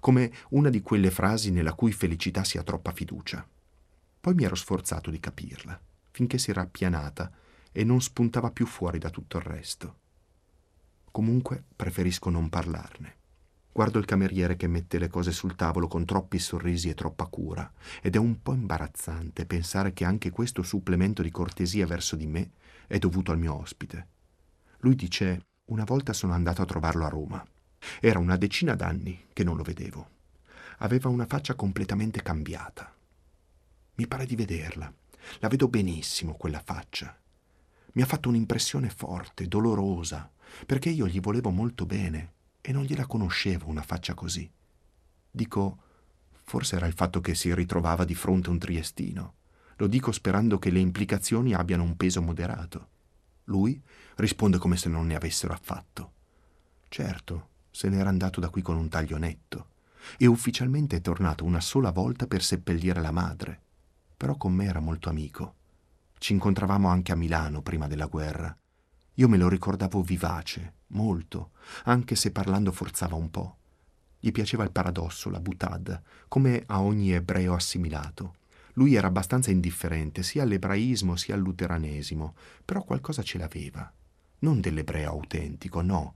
come 0.00 0.32
una 0.50 0.68
di 0.68 0.80
quelle 0.82 1.10
frasi 1.10 1.52
nella 1.52 1.74
cui 1.74 1.92
felicità 1.92 2.42
si 2.42 2.58
ha 2.58 2.62
troppa 2.64 2.92
fiducia. 2.92 3.46
Poi 4.20 4.34
mi 4.34 4.44
ero 4.44 4.56
sforzato 4.56 5.10
di 5.10 5.20
capirla, 5.20 5.80
finché 6.12 6.38
si 6.38 6.50
era 6.50 6.60
appianata 6.60 7.30
e 7.72 7.84
non 7.84 8.00
spuntava 8.00 8.50
più 8.50 8.66
fuori 8.66 8.98
da 8.98 9.10
tutto 9.10 9.38
il 9.38 9.42
resto. 9.42 9.96
Comunque 11.10 11.64
preferisco 11.74 12.30
non 12.30 12.48
parlarne. 12.48 13.16
Guardo 13.72 13.98
il 13.98 14.04
cameriere 14.04 14.56
che 14.56 14.66
mette 14.66 14.98
le 14.98 15.08
cose 15.08 15.32
sul 15.32 15.56
tavolo 15.56 15.88
con 15.88 16.04
troppi 16.04 16.38
sorrisi 16.38 16.90
e 16.90 16.94
troppa 16.94 17.24
cura, 17.24 17.70
ed 18.02 18.14
è 18.14 18.18
un 18.18 18.42
po' 18.42 18.52
imbarazzante 18.52 19.46
pensare 19.46 19.94
che 19.94 20.04
anche 20.04 20.30
questo 20.30 20.62
supplemento 20.62 21.22
di 21.22 21.30
cortesia 21.30 21.86
verso 21.86 22.14
di 22.14 22.26
me 22.26 22.50
è 22.86 22.98
dovuto 22.98 23.32
al 23.32 23.38
mio 23.38 23.54
ospite. 23.54 24.08
Lui 24.80 24.94
dice, 24.94 25.46
una 25.66 25.84
volta 25.84 26.12
sono 26.12 26.34
andato 26.34 26.60
a 26.60 26.66
trovarlo 26.66 27.06
a 27.06 27.08
Roma. 27.08 27.42
Era 28.00 28.18
una 28.18 28.36
decina 28.36 28.74
d'anni 28.74 29.28
che 29.32 29.42
non 29.42 29.56
lo 29.56 29.62
vedevo. 29.62 30.08
Aveva 30.78 31.08
una 31.08 31.26
faccia 31.26 31.54
completamente 31.54 32.22
cambiata. 32.22 32.94
Mi 33.94 34.06
pare 34.06 34.26
di 34.26 34.36
vederla. 34.36 34.92
La 35.38 35.48
vedo 35.48 35.68
benissimo 35.68 36.34
quella 36.34 36.62
faccia. 36.64 37.16
Mi 37.92 38.02
ha 38.02 38.06
fatto 38.06 38.28
un'impressione 38.28 38.88
forte, 38.88 39.48
dolorosa, 39.48 40.30
perché 40.66 40.90
io 40.90 41.06
gli 41.06 41.20
volevo 41.20 41.50
molto 41.50 41.86
bene 41.86 42.32
e 42.60 42.72
non 42.72 42.84
gliela 42.84 43.06
conoscevo 43.06 43.68
una 43.68 43.82
faccia 43.82 44.14
così. 44.14 44.50
Dico, 45.30 45.78
forse 46.44 46.76
era 46.76 46.86
il 46.86 46.92
fatto 46.92 47.20
che 47.20 47.34
si 47.34 47.54
ritrovava 47.54 48.04
di 48.04 48.14
fronte 48.14 48.50
un 48.50 48.58
triestino. 48.58 49.34
Lo 49.76 49.86
dico 49.86 50.12
sperando 50.12 50.58
che 50.58 50.70
le 50.70 50.78
implicazioni 50.78 51.54
abbiano 51.54 51.82
un 51.82 51.96
peso 51.96 52.22
moderato. 52.22 52.88
Lui 53.44 53.80
risponde 54.16 54.58
come 54.58 54.76
se 54.76 54.88
non 54.88 55.06
ne 55.06 55.14
avessero 55.14 55.52
affatto. 55.52 56.12
Certo, 56.88 57.48
se 57.70 57.88
n'era 57.88 58.08
andato 58.08 58.38
da 58.38 58.50
qui 58.50 58.62
con 58.62 58.76
un 58.76 58.88
taglio 58.88 59.16
netto 59.16 59.70
e 60.18 60.26
ufficialmente 60.26 60.96
è 60.96 61.00
tornato 61.00 61.44
una 61.44 61.60
sola 61.60 61.90
volta 61.90 62.26
per 62.26 62.42
seppellire 62.42 63.00
la 63.00 63.12
madre. 63.12 63.60
Però 64.22 64.36
con 64.36 64.52
me 64.52 64.66
era 64.66 64.78
molto 64.78 65.08
amico. 65.08 65.54
Ci 66.16 66.32
incontravamo 66.32 66.86
anche 66.86 67.10
a 67.10 67.16
Milano 67.16 67.60
prima 67.60 67.88
della 67.88 68.06
guerra. 68.06 68.56
Io 69.14 69.28
me 69.28 69.36
lo 69.36 69.48
ricordavo 69.48 70.00
vivace, 70.00 70.74
molto, 70.90 71.50
anche 71.86 72.14
se 72.14 72.30
parlando 72.30 72.70
forzava 72.70 73.16
un 73.16 73.32
po'. 73.32 73.56
Gli 74.20 74.30
piaceva 74.30 74.62
il 74.62 74.70
paradosso, 74.70 75.28
la 75.28 75.40
butad, 75.40 76.00
come 76.28 76.62
a 76.66 76.82
ogni 76.82 77.10
ebreo 77.10 77.54
assimilato. 77.54 78.36
Lui 78.74 78.94
era 78.94 79.08
abbastanza 79.08 79.50
indifferente 79.50 80.22
sia 80.22 80.44
all'ebraismo 80.44 81.16
sia 81.16 81.34
al 81.34 81.40
luteranesimo, 81.40 82.36
però 82.64 82.84
qualcosa 82.84 83.24
ce 83.24 83.38
l'aveva. 83.38 83.92
Non 84.38 84.60
dell'ebreo 84.60 85.10
autentico, 85.10 85.82
no. 85.82 86.14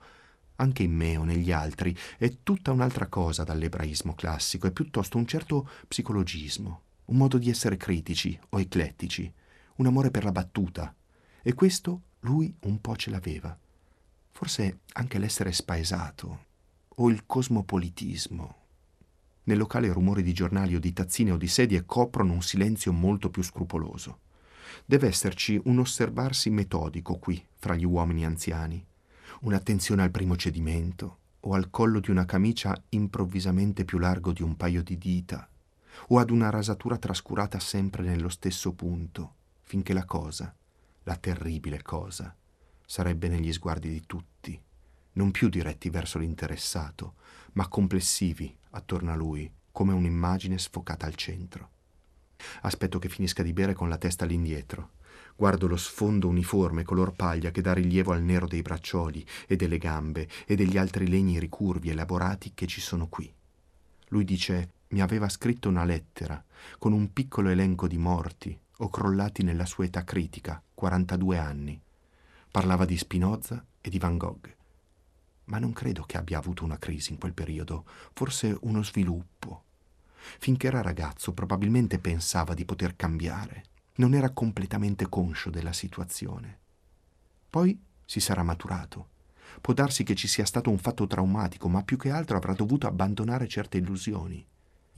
Anche 0.58 0.84
in 0.84 0.94
me 0.94 1.16
o 1.16 1.24
negli 1.24 1.50
altri 1.50 1.92
è 2.18 2.36
tutta 2.44 2.70
un'altra 2.70 3.08
cosa 3.08 3.42
dall'ebraismo 3.42 4.14
classico, 4.14 4.68
è 4.68 4.70
piuttosto 4.70 5.18
un 5.18 5.26
certo 5.26 5.68
psicologismo, 5.88 6.82
un 7.06 7.16
modo 7.16 7.38
di 7.38 7.50
essere 7.50 7.76
critici 7.76 8.38
o 8.50 8.60
eclettici, 8.60 9.32
un 9.76 9.86
amore 9.86 10.10
per 10.10 10.24
la 10.24 10.32
battuta. 10.32 10.94
E 11.42 11.54
questo 11.54 12.02
lui 12.20 12.54
un 12.62 12.80
po' 12.80 12.96
ce 12.96 13.10
l'aveva. 13.10 13.56
Forse 14.30 14.80
anche 14.92 15.18
l'essere 15.18 15.52
spaesato 15.52 16.44
o 16.88 17.08
il 17.08 17.24
cosmopolitismo. 17.26 18.56
Nel 19.44 19.58
locale 19.58 19.92
rumori 19.92 20.22
di 20.22 20.32
giornali 20.32 20.74
o 20.74 20.80
di 20.80 20.92
tazzine 20.92 21.30
o 21.30 21.36
di 21.36 21.46
sedie 21.46 21.84
coprono 21.84 22.32
un 22.32 22.42
silenzio 22.42 22.92
molto 22.92 23.30
più 23.30 23.42
scrupoloso. 23.42 24.20
Deve 24.84 25.06
esserci 25.06 25.60
un 25.64 25.78
osservarsi 25.78 26.50
metodico 26.50 27.16
qui, 27.18 27.42
fra 27.54 27.76
gli 27.76 27.84
uomini 27.84 28.24
anziani, 28.24 28.84
un'attenzione 29.42 30.02
al 30.02 30.10
primo 30.10 30.36
cedimento 30.36 31.18
o 31.40 31.54
al 31.54 31.70
collo 31.70 32.00
di 32.00 32.10
una 32.10 32.24
camicia 32.24 32.76
improvvisamente 32.88 33.84
più 33.84 33.98
largo 33.98 34.32
di 34.32 34.42
un 34.42 34.56
paio 34.56 34.82
di 34.82 34.98
dita, 34.98 35.48
o 36.08 36.18
ad 36.18 36.30
una 36.30 36.50
rasatura 36.50 36.96
trascurata 36.96 37.58
sempre 37.58 38.02
nello 38.02 38.28
stesso 38.28 38.72
punto, 38.72 39.34
finché 39.62 39.92
la 39.92 40.04
cosa, 40.04 40.54
la 41.04 41.16
terribile 41.16 41.82
cosa, 41.82 42.34
sarebbe 42.84 43.28
negli 43.28 43.52
sguardi 43.52 43.90
di 43.90 44.04
tutti, 44.06 44.60
non 45.12 45.30
più 45.30 45.48
diretti 45.48 45.90
verso 45.90 46.18
l'interessato, 46.18 47.14
ma 47.52 47.68
complessivi 47.68 48.54
attorno 48.70 49.12
a 49.12 49.16
lui, 49.16 49.50
come 49.72 49.92
un'immagine 49.92 50.58
sfocata 50.58 51.06
al 51.06 51.14
centro. 51.14 51.70
Aspetto 52.62 52.98
che 52.98 53.08
finisca 53.08 53.42
di 53.42 53.52
bere 53.52 53.74
con 53.74 53.88
la 53.88 53.98
testa 53.98 54.24
all'indietro. 54.24 54.90
Guardo 55.34 55.66
lo 55.66 55.76
sfondo 55.76 56.28
uniforme 56.28 56.82
color 56.82 57.12
paglia 57.12 57.50
che 57.50 57.60
dà 57.60 57.72
rilievo 57.72 58.12
al 58.12 58.22
nero 58.22 58.46
dei 58.46 58.62
braccioli 58.62 59.26
e 59.46 59.56
delle 59.56 59.78
gambe 59.78 60.28
e 60.46 60.54
degli 60.54 60.78
altri 60.78 61.08
legni 61.08 61.38
ricurvi 61.38 61.90
elaborati 61.90 62.52
che 62.54 62.66
ci 62.66 62.80
sono 62.80 63.06
qui. 63.08 63.30
Lui 64.08 64.24
dice 64.24 64.70
mi 64.88 65.00
aveva 65.00 65.28
scritto 65.28 65.68
una 65.68 65.84
lettera 65.84 66.42
con 66.78 66.92
un 66.92 67.12
piccolo 67.12 67.48
elenco 67.48 67.88
di 67.88 67.98
morti 67.98 68.58
o 68.78 68.88
crollati 68.88 69.42
nella 69.42 69.66
sua 69.66 69.84
età 69.84 70.04
critica, 70.04 70.62
42 70.74 71.38
anni. 71.38 71.80
Parlava 72.50 72.84
di 72.84 72.96
Spinoza 72.96 73.64
e 73.80 73.90
di 73.90 73.98
Van 73.98 74.16
Gogh. 74.16 74.54
Ma 75.44 75.58
non 75.58 75.72
credo 75.72 76.02
che 76.04 76.16
abbia 76.16 76.38
avuto 76.38 76.64
una 76.64 76.78
crisi 76.78 77.12
in 77.12 77.18
quel 77.18 77.32
periodo, 77.32 77.84
forse 78.12 78.56
uno 78.62 78.82
sviluppo. 78.82 79.64
Finché 80.38 80.66
era 80.66 80.82
ragazzo 80.82 81.32
probabilmente 81.32 81.98
pensava 81.98 82.54
di 82.54 82.64
poter 82.64 82.96
cambiare, 82.96 83.64
non 83.96 84.14
era 84.14 84.30
completamente 84.30 85.08
conscio 85.08 85.50
della 85.50 85.72
situazione. 85.72 86.58
Poi 87.48 87.80
si 88.04 88.20
sarà 88.20 88.42
maturato. 88.42 89.08
Può 89.60 89.72
darsi 89.72 90.02
che 90.04 90.14
ci 90.14 90.28
sia 90.28 90.44
stato 90.44 90.70
un 90.70 90.78
fatto 90.78 91.06
traumatico, 91.06 91.68
ma 91.68 91.82
più 91.82 91.96
che 91.96 92.10
altro 92.10 92.36
avrà 92.36 92.52
dovuto 92.52 92.86
abbandonare 92.86 93.48
certe 93.48 93.78
illusioni. 93.78 94.46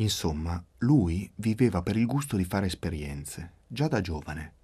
Insomma, 0.00 0.62
lui 0.78 1.28
viveva 1.36 1.82
per 1.82 1.96
il 1.96 2.06
gusto 2.06 2.36
di 2.36 2.44
fare 2.44 2.66
esperienze, 2.66 3.54
già 3.66 3.88
da 3.88 4.00
giovane. 4.00 4.54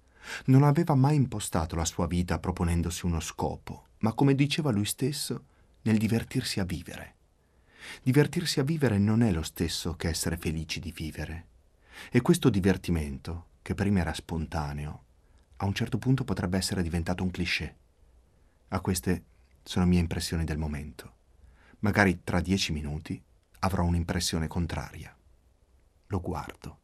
Non 0.45 0.63
aveva 0.63 0.95
mai 0.95 1.15
impostato 1.15 1.75
la 1.75 1.83
sua 1.83 2.07
vita 2.07 2.39
proponendosi 2.39 3.05
uno 3.05 3.19
scopo, 3.19 3.87
ma 3.99 4.13
come 4.13 4.33
diceva 4.33 4.71
lui 4.71 4.85
stesso, 4.85 5.43
nel 5.81 5.97
divertirsi 5.97 6.61
a 6.61 6.63
vivere. 6.63 7.15
Divertirsi 8.01 8.61
a 8.61 8.63
vivere 8.63 8.97
non 8.97 9.21
è 9.21 9.31
lo 9.33 9.43
stesso 9.43 9.95
che 9.95 10.07
essere 10.07 10.37
felici 10.37 10.79
di 10.79 10.93
vivere. 10.93 11.47
E 12.09 12.21
questo 12.21 12.49
divertimento, 12.49 13.47
che 13.61 13.75
prima 13.75 13.99
era 13.99 14.13
spontaneo, 14.13 15.03
a 15.57 15.65
un 15.65 15.73
certo 15.73 15.97
punto 15.97 16.23
potrebbe 16.23 16.57
essere 16.57 16.81
diventato 16.81 17.23
un 17.23 17.31
cliché. 17.31 17.75
A 18.69 18.79
queste 18.79 19.23
sono 19.63 19.85
mie 19.85 19.99
impressioni 19.99 20.45
del 20.45 20.57
momento. 20.57 21.13
Magari 21.79 22.21
tra 22.23 22.39
dieci 22.39 22.71
minuti 22.71 23.21
avrò 23.59 23.83
un'impressione 23.83 24.47
contraria 24.47 25.15
lo 26.07 26.19
guardo. 26.21 26.79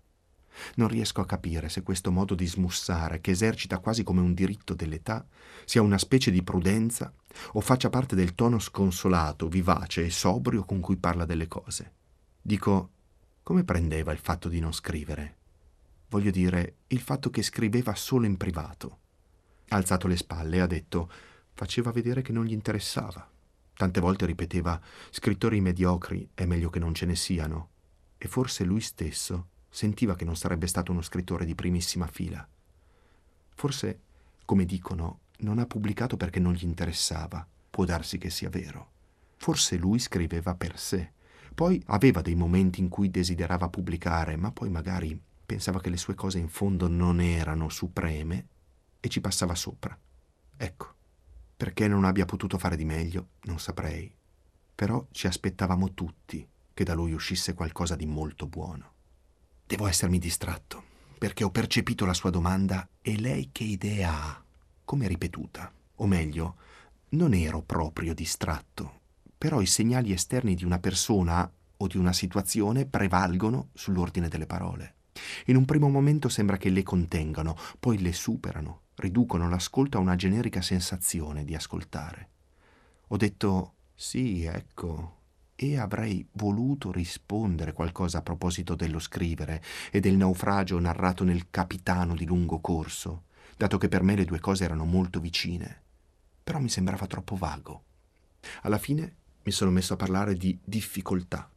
Non 0.75 0.87
riesco 0.87 1.21
a 1.21 1.25
capire 1.25 1.69
se 1.69 1.83
questo 1.83 2.11
modo 2.11 2.35
di 2.35 2.45
smussare, 2.45 3.21
che 3.21 3.31
esercita 3.31 3.79
quasi 3.79 4.03
come 4.03 4.21
un 4.21 4.33
diritto 4.33 4.73
dell'età, 4.73 5.25
sia 5.65 5.81
una 5.81 5.97
specie 5.97 6.31
di 6.31 6.43
prudenza 6.43 7.13
o 7.53 7.61
faccia 7.61 7.89
parte 7.89 8.15
del 8.15 8.35
tono 8.35 8.59
sconsolato, 8.59 9.47
vivace 9.47 10.05
e 10.05 10.09
sobrio 10.09 10.63
con 10.63 10.79
cui 10.79 10.97
parla 10.97 11.25
delle 11.25 11.47
cose. 11.47 11.93
Dico, 12.41 12.89
come 13.43 13.63
prendeva 13.63 14.11
il 14.11 14.19
fatto 14.19 14.49
di 14.49 14.59
non 14.59 14.73
scrivere? 14.73 15.37
Voglio 16.09 16.31
dire, 16.31 16.75
il 16.87 16.99
fatto 16.99 17.29
che 17.29 17.41
scriveva 17.41 17.95
solo 17.95 18.25
in 18.25 18.37
privato. 18.37 18.99
Ha 19.69 19.75
alzato 19.77 20.07
le 20.07 20.17
spalle 20.17 20.57
e 20.57 20.59
ha 20.59 20.67
detto, 20.67 21.09
faceva 21.53 21.91
vedere 21.91 22.21
che 22.21 22.33
non 22.33 22.45
gli 22.45 22.51
interessava. 22.51 23.27
Tante 23.73 23.99
volte 24.01 24.25
ripeteva, 24.25 24.79
scrittori 25.09 25.61
mediocri 25.61 26.29
è 26.33 26.45
meglio 26.45 26.69
che 26.69 26.79
non 26.79 26.93
ce 26.93 27.05
ne 27.05 27.15
siano 27.15 27.70
e 28.23 28.27
forse 28.27 28.63
lui 28.63 28.81
stesso 28.81 29.47
sentiva 29.67 30.15
che 30.15 30.25
non 30.25 30.35
sarebbe 30.35 30.67
stato 30.67 30.91
uno 30.91 31.01
scrittore 31.01 31.43
di 31.43 31.55
primissima 31.55 32.05
fila. 32.05 32.47
Forse, 33.55 33.99
come 34.45 34.63
dicono, 34.63 35.21
non 35.39 35.57
ha 35.57 35.65
pubblicato 35.65 36.17
perché 36.17 36.39
non 36.39 36.53
gli 36.53 36.63
interessava, 36.63 37.43
può 37.71 37.83
darsi 37.83 38.19
che 38.19 38.29
sia 38.29 38.49
vero. 38.49 38.91
Forse 39.37 39.77
lui 39.77 39.97
scriveva 39.97 40.53
per 40.53 40.77
sé, 40.77 41.13
poi 41.55 41.81
aveva 41.87 42.21
dei 42.21 42.35
momenti 42.35 42.79
in 42.79 42.89
cui 42.89 43.09
desiderava 43.09 43.69
pubblicare, 43.69 44.35
ma 44.35 44.51
poi 44.51 44.69
magari 44.69 45.19
pensava 45.43 45.81
che 45.81 45.89
le 45.89 45.97
sue 45.97 46.13
cose 46.13 46.37
in 46.37 46.47
fondo 46.47 46.87
non 46.87 47.21
erano 47.21 47.69
supreme 47.69 48.45
e 48.99 49.09
ci 49.09 49.19
passava 49.19 49.55
sopra. 49.55 49.97
Ecco, 50.57 50.93
perché 51.57 51.87
non 51.87 52.03
abbia 52.03 52.25
potuto 52.25 52.59
fare 52.59 52.75
di 52.75 52.85
meglio, 52.85 53.29
non 53.45 53.57
saprei. 53.57 54.13
Però 54.75 55.07
ci 55.09 55.25
aspettavamo 55.25 55.95
tutti 55.95 56.47
che 56.73 56.83
da 56.83 56.93
lui 56.93 57.13
uscisse 57.13 57.53
qualcosa 57.53 57.95
di 57.95 58.05
molto 58.05 58.47
buono. 58.47 58.93
Devo 59.65 59.87
essermi 59.87 60.19
distratto, 60.19 60.83
perché 61.17 61.43
ho 61.43 61.51
percepito 61.51 62.05
la 62.05 62.13
sua 62.13 62.29
domanda 62.29 62.87
e 63.01 63.19
lei 63.19 63.49
che 63.51 63.63
idea 63.63 64.11
ha, 64.11 64.43
come 64.83 65.07
ripetuta. 65.07 65.71
O 65.95 66.07
meglio, 66.07 66.55
non 67.09 67.33
ero 67.33 67.61
proprio 67.61 68.13
distratto, 68.13 68.99
però 69.37 69.61
i 69.61 69.65
segnali 69.65 70.11
esterni 70.11 70.55
di 70.55 70.65
una 70.65 70.79
persona 70.79 71.49
o 71.77 71.87
di 71.87 71.97
una 71.97 72.13
situazione 72.13 72.85
prevalgono 72.85 73.69
sull'ordine 73.73 74.27
delle 74.27 74.45
parole. 74.45 74.95
In 75.47 75.55
un 75.55 75.65
primo 75.65 75.89
momento 75.89 76.29
sembra 76.29 76.57
che 76.57 76.69
le 76.69 76.83
contengano, 76.83 77.57
poi 77.79 77.99
le 77.99 78.13
superano, 78.13 78.81
riducono 78.95 79.49
l'ascolto 79.49 79.97
a 79.97 80.01
una 80.01 80.15
generica 80.15 80.61
sensazione 80.61 81.43
di 81.43 81.55
ascoltare. 81.55 82.29
Ho 83.07 83.17
detto 83.17 83.73
sì, 83.95 84.43
ecco, 84.43 85.20
e 85.63 85.77
avrei 85.77 86.25
voluto 86.31 86.91
rispondere 86.91 87.71
qualcosa 87.71 88.17
a 88.17 88.21
proposito 88.23 88.73
dello 88.73 88.97
scrivere 88.97 89.61
e 89.91 89.99
del 89.99 90.15
naufragio 90.17 90.79
narrato 90.79 91.23
nel 91.23 91.51
Capitano 91.51 92.15
di 92.15 92.25
lungo 92.25 92.59
corso, 92.59 93.25
dato 93.57 93.77
che 93.77 93.87
per 93.87 94.01
me 94.01 94.15
le 94.15 94.25
due 94.25 94.39
cose 94.39 94.63
erano 94.63 94.85
molto 94.85 95.19
vicine. 95.19 95.81
Però 96.43 96.59
mi 96.59 96.67
sembrava 96.67 97.05
troppo 97.05 97.35
vago. 97.35 97.83
Alla 98.63 98.79
fine 98.79 99.17
mi 99.43 99.51
sono 99.51 99.69
messo 99.69 99.93
a 99.93 99.97
parlare 99.97 100.33
di 100.33 100.57
difficoltà. 100.63 101.47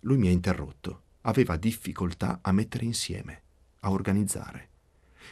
Lui 0.00 0.16
mi 0.16 0.28
ha 0.28 0.30
interrotto. 0.30 1.02
Aveva 1.22 1.58
difficoltà 1.58 2.38
a 2.40 2.52
mettere 2.52 2.86
insieme, 2.86 3.42
a 3.80 3.90
organizzare. 3.90 4.68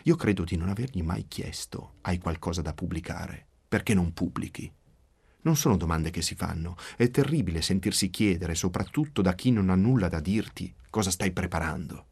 Io 0.02 0.16
credo 0.16 0.44
di 0.44 0.56
non 0.56 0.68
avergli 0.68 1.02
mai 1.02 1.24
chiesto 1.26 1.94
hai 2.02 2.18
qualcosa 2.18 2.60
da 2.60 2.74
pubblicare, 2.74 3.46
perché 3.66 3.94
non 3.94 4.12
pubblichi? 4.12 4.70
Non 5.42 5.56
sono 5.56 5.76
domande 5.76 6.10
che 6.10 6.22
si 6.22 6.34
fanno. 6.34 6.76
È 6.96 7.10
terribile 7.10 7.62
sentirsi 7.62 8.10
chiedere, 8.10 8.54
soprattutto 8.54 9.22
da 9.22 9.34
chi 9.34 9.50
non 9.50 9.70
ha 9.70 9.74
nulla 9.74 10.08
da 10.08 10.20
dirti, 10.20 10.72
cosa 10.90 11.10
stai 11.10 11.32
preparando. 11.32 12.06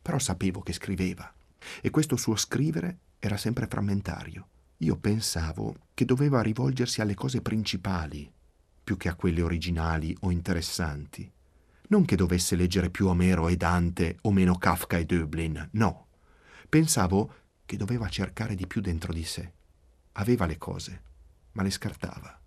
Però 0.00 0.18
sapevo 0.18 0.60
che 0.60 0.72
scriveva 0.72 1.30
e 1.82 1.90
questo 1.90 2.16
suo 2.16 2.36
scrivere 2.36 2.98
era 3.18 3.36
sempre 3.36 3.66
frammentario. 3.66 4.48
Io 4.78 4.96
pensavo 4.96 5.76
che 5.92 6.06
doveva 6.06 6.40
rivolgersi 6.40 7.02
alle 7.02 7.14
cose 7.14 7.42
principali, 7.42 8.30
più 8.82 8.96
che 8.96 9.08
a 9.08 9.14
quelle 9.14 9.42
originali 9.42 10.16
o 10.20 10.30
interessanti. 10.30 11.30
Non 11.88 12.04
che 12.06 12.16
dovesse 12.16 12.56
leggere 12.56 12.88
più 12.88 13.08
Omero 13.08 13.48
e 13.48 13.56
Dante 13.56 14.16
o 14.22 14.32
meno 14.32 14.56
Kafka 14.56 14.96
e 14.96 15.04
Döblin, 15.04 15.68
no. 15.72 16.06
Pensavo 16.68 17.34
che 17.66 17.76
doveva 17.76 18.08
cercare 18.08 18.54
di 18.54 18.66
più 18.66 18.80
dentro 18.80 19.12
di 19.12 19.24
sé. 19.24 19.52
Aveva 20.12 20.46
le 20.46 20.56
cose, 20.56 21.02
ma 21.52 21.62
le 21.62 21.70
scartava. 21.70 22.38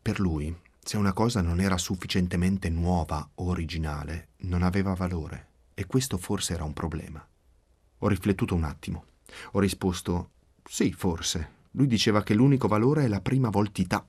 Per 0.00 0.20
lui, 0.20 0.54
se 0.86 0.96
una 0.96 1.12
cosa 1.12 1.40
non 1.40 1.60
era 1.60 1.78
sufficientemente 1.78 2.70
nuova 2.70 3.28
o 3.34 3.46
originale, 3.46 4.28
non 4.42 4.62
aveva 4.62 4.94
valore, 4.94 5.48
e 5.74 5.84
questo 5.86 6.16
forse 6.16 6.54
era 6.54 6.64
un 6.64 6.72
problema. 6.72 7.26
Ho 7.98 8.08
riflettuto 8.08 8.54
un 8.54 8.64
attimo. 8.64 9.04
Ho 9.52 9.58
risposto 9.58 10.30
sì, 10.62 10.92
forse. 10.92 11.54
Lui 11.72 11.86
diceva 11.86 12.22
che 12.22 12.34
l'unico 12.34 12.68
valore 12.68 13.04
è 13.04 13.08
la 13.08 13.20
prima 13.20 13.50
voltità. 13.50 14.04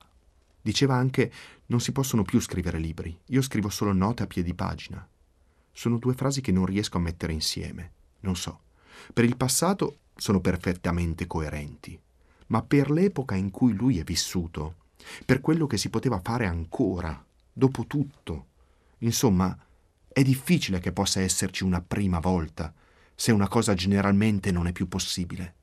Diceva 0.60 0.94
anche 0.94 1.32
non 1.66 1.80
si 1.80 1.92
possono 1.92 2.22
più 2.22 2.40
scrivere 2.40 2.78
libri, 2.78 3.18
io 3.26 3.42
scrivo 3.42 3.68
solo 3.68 3.92
note 3.92 4.22
a 4.22 4.26
piedi 4.26 4.54
pagina. 4.54 5.06
Sono 5.72 5.98
due 5.98 6.14
frasi 6.14 6.40
che 6.40 6.52
non 6.52 6.64
riesco 6.64 6.96
a 6.96 7.00
mettere 7.00 7.32
insieme. 7.32 7.92
Non 8.20 8.36
so. 8.36 8.60
Per 9.12 9.24
il 9.24 9.36
passato 9.36 9.98
sono 10.14 10.40
perfettamente 10.40 11.26
coerenti 11.26 12.00
ma 12.48 12.62
per 12.62 12.90
l'epoca 12.90 13.34
in 13.34 13.50
cui 13.50 13.72
lui 13.72 13.98
è 13.98 14.04
vissuto, 14.04 14.74
per 15.24 15.40
quello 15.40 15.66
che 15.66 15.76
si 15.76 15.90
poteva 15.90 16.20
fare 16.22 16.46
ancora, 16.46 17.24
dopo 17.52 17.86
tutto. 17.86 18.46
Insomma, 18.98 19.56
è 20.08 20.22
difficile 20.22 20.80
che 20.80 20.92
possa 20.92 21.20
esserci 21.20 21.64
una 21.64 21.80
prima 21.80 22.18
volta, 22.18 22.72
se 23.14 23.32
una 23.32 23.48
cosa 23.48 23.74
generalmente 23.74 24.50
non 24.50 24.66
è 24.66 24.72
più 24.72 24.88
possibile. 24.88 25.54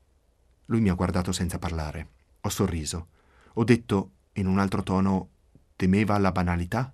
Lui 0.66 0.80
mi 0.80 0.88
ha 0.88 0.94
guardato 0.94 1.32
senza 1.32 1.58
parlare. 1.58 2.08
Ho 2.40 2.48
sorriso. 2.48 3.08
Ho 3.54 3.64
detto, 3.64 4.10
in 4.34 4.46
un 4.46 4.58
altro 4.58 4.82
tono, 4.82 5.28
temeva 5.76 6.18
la 6.18 6.32
banalità? 6.32 6.92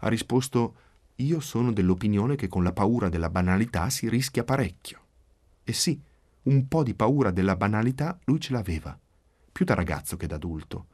Ha 0.00 0.08
risposto, 0.08 0.74
io 1.16 1.40
sono 1.40 1.72
dell'opinione 1.72 2.36
che 2.36 2.48
con 2.48 2.62
la 2.62 2.72
paura 2.72 3.08
della 3.08 3.30
banalità 3.30 3.90
si 3.90 4.08
rischia 4.08 4.44
parecchio. 4.44 5.00
E 5.64 5.72
sì, 5.72 6.00
un 6.48 6.66
po' 6.66 6.82
di 6.82 6.94
paura 6.94 7.30
della 7.30 7.56
banalità 7.56 8.18
lui 8.24 8.40
ce 8.40 8.52
l'aveva, 8.52 8.98
più 9.52 9.66
da 9.66 9.74
ragazzo 9.74 10.16
che 10.16 10.26
da 10.26 10.36
adulto. 10.36 10.86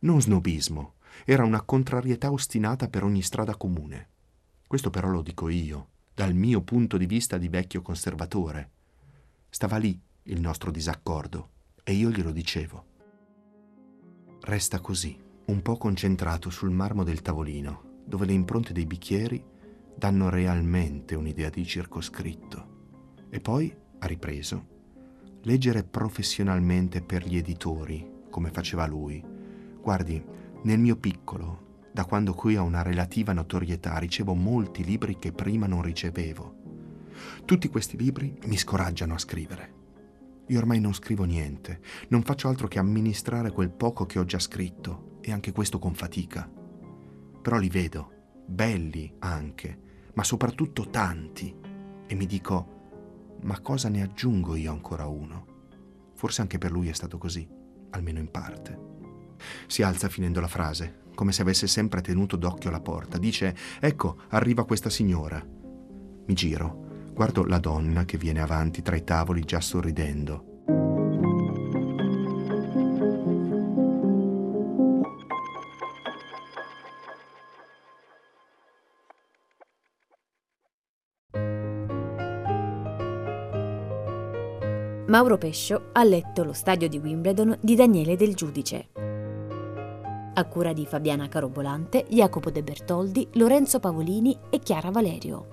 Non 0.00 0.22
snobismo, 0.22 0.94
era 1.24 1.44
una 1.44 1.62
contrarietà 1.62 2.30
ostinata 2.30 2.88
per 2.88 3.02
ogni 3.02 3.20
strada 3.20 3.56
comune. 3.56 4.08
Questo 4.66 4.88
però 4.88 5.08
lo 5.08 5.22
dico 5.22 5.48
io, 5.48 5.88
dal 6.14 6.32
mio 6.32 6.62
punto 6.62 6.96
di 6.96 7.06
vista 7.06 7.38
di 7.38 7.48
vecchio 7.48 7.82
conservatore. 7.82 8.70
Stava 9.48 9.78
lì 9.78 10.00
il 10.24 10.40
nostro 10.40 10.70
disaccordo 10.70 11.50
e 11.82 11.92
io 11.92 12.10
glielo 12.10 12.30
dicevo. 12.30 12.84
Resta 14.42 14.78
così, 14.78 15.18
un 15.46 15.60
po' 15.60 15.76
concentrato 15.76 16.50
sul 16.50 16.70
marmo 16.70 17.02
del 17.02 17.20
tavolino, 17.20 18.02
dove 18.06 18.26
le 18.26 18.32
impronte 18.32 18.72
dei 18.72 18.86
bicchieri 18.86 19.44
danno 19.96 20.30
realmente 20.30 21.16
un'idea 21.16 21.50
di 21.50 21.66
circoscritto. 21.66 22.78
E 23.28 23.40
poi, 23.40 23.74
ha 23.98 24.06
ripreso, 24.06 24.78
leggere 25.42 25.84
professionalmente 25.84 27.02
per 27.02 27.26
gli 27.26 27.36
editori, 27.36 28.08
come 28.30 28.50
faceva 28.50 28.86
lui. 28.86 29.24
Guardi, 29.80 30.22
nel 30.62 30.78
mio 30.78 30.96
piccolo, 30.96 31.68
da 31.92 32.04
quando 32.04 32.34
qui 32.34 32.56
ho 32.56 32.64
una 32.64 32.82
relativa 32.82 33.32
notorietà, 33.32 33.98
ricevo 33.98 34.34
molti 34.34 34.84
libri 34.84 35.18
che 35.18 35.32
prima 35.32 35.66
non 35.66 35.82
ricevevo. 35.82 36.56
Tutti 37.44 37.68
questi 37.68 37.96
libri 37.96 38.38
mi 38.44 38.56
scoraggiano 38.56 39.14
a 39.14 39.18
scrivere. 39.18 39.74
Io 40.46 40.58
ormai 40.58 40.80
non 40.80 40.94
scrivo 40.94 41.24
niente, 41.24 41.80
non 42.08 42.22
faccio 42.22 42.48
altro 42.48 42.68
che 42.68 42.78
amministrare 42.78 43.50
quel 43.50 43.70
poco 43.70 44.06
che 44.06 44.18
ho 44.18 44.24
già 44.24 44.38
scritto, 44.38 45.18
e 45.20 45.32
anche 45.32 45.52
questo 45.52 45.78
con 45.78 45.94
fatica. 45.94 46.50
Però 47.42 47.56
li 47.56 47.68
vedo, 47.68 48.12
belli 48.46 49.14
anche, 49.20 49.78
ma 50.14 50.24
soprattutto 50.24 50.88
tanti, 50.90 51.54
e 52.06 52.14
mi 52.14 52.26
dico, 52.26 52.79
ma 53.42 53.60
cosa 53.60 53.88
ne 53.88 54.02
aggiungo 54.02 54.54
io 54.54 54.72
ancora 54.72 55.06
uno? 55.06 55.46
Forse 56.14 56.40
anche 56.40 56.58
per 56.58 56.70
lui 56.70 56.88
è 56.88 56.92
stato 56.92 57.18
così, 57.18 57.48
almeno 57.90 58.18
in 58.18 58.30
parte. 58.30 58.78
Si 59.66 59.82
alza 59.82 60.08
finendo 60.08 60.40
la 60.40 60.48
frase, 60.48 61.02
come 61.14 61.32
se 61.32 61.42
avesse 61.42 61.66
sempre 61.66 62.00
tenuto 62.00 62.36
d'occhio 62.36 62.70
la 62.70 62.80
porta. 62.80 63.18
Dice, 63.18 63.56
ecco, 63.80 64.22
arriva 64.28 64.64
questa 64.64 64.90
signora. 64.90 65.44
Mi 66.26 66.34
giro, 66.34 67.10
guardo 67.12 67.44
la 67.44 67.58
donna 67.58 68.04
che 68.04 68.18
viene 68.18 68.40
avanti 68.40 68.82
tra 68.82 68.96
i 68.96 69.04
tavoli 69.04 69.42
già 69.44 69.60
sorridendo. 69.60 70.49
Mauro 85.10 85.38
Pescio 85.38 85.88
ha 85.90 86.04
letto 86.04 86.44
Lo 86.44 86.52
stadio 86.52 86.88
di 86.88 86.96
Wimbledon 86.96 87.58
di 87.60 87.74
Daniele 87.74 88.14
Del 88.14 88.36
Giudice. 88.36 88.90
A 90.34 90.44
cura 90.44 90.72
di 90.72 90.86
Fabiana 90.86 91.26
Carobolante, 91.26 92.06
Jacopo 92.08 92.52
De 92.52 92.62
Bertoldi, 92.62 93.26
Lorenzo 93.32 93.80
Pavolini 93.80 94.38
e 94.50 94.60
Chiara 94.60 94.92
Valerio. 94.92 95.48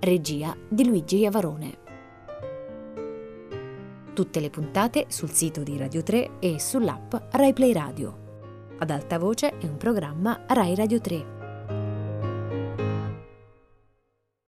Regia 0.00 0.56
di 0.68 0.88
Luigi 0.88 1.18
Iavarone. 1.18 1.78
Tutte 4.12 4.40
le 4.40 4.50
puntate 4.50 5.04
sul 5.06 5.30
sito 5.30 5.62
di 5.62 5.78
Radio 5.78 6.02
3 6.02 6.40
e 6.40 6.58
sull'app 6.58 7.14
RaiPlay 7.30 7.72
Radio. 7.72 8.18
Ad 8.78 8.90
alta 8.90 9.20
voce 9.20 9.56
è 9.56 9.66
un 9.66 9.76
programma 9.76 10.42
Rai 10.48 10.74
Radio 10.74 11.00
3. 11.00 11.33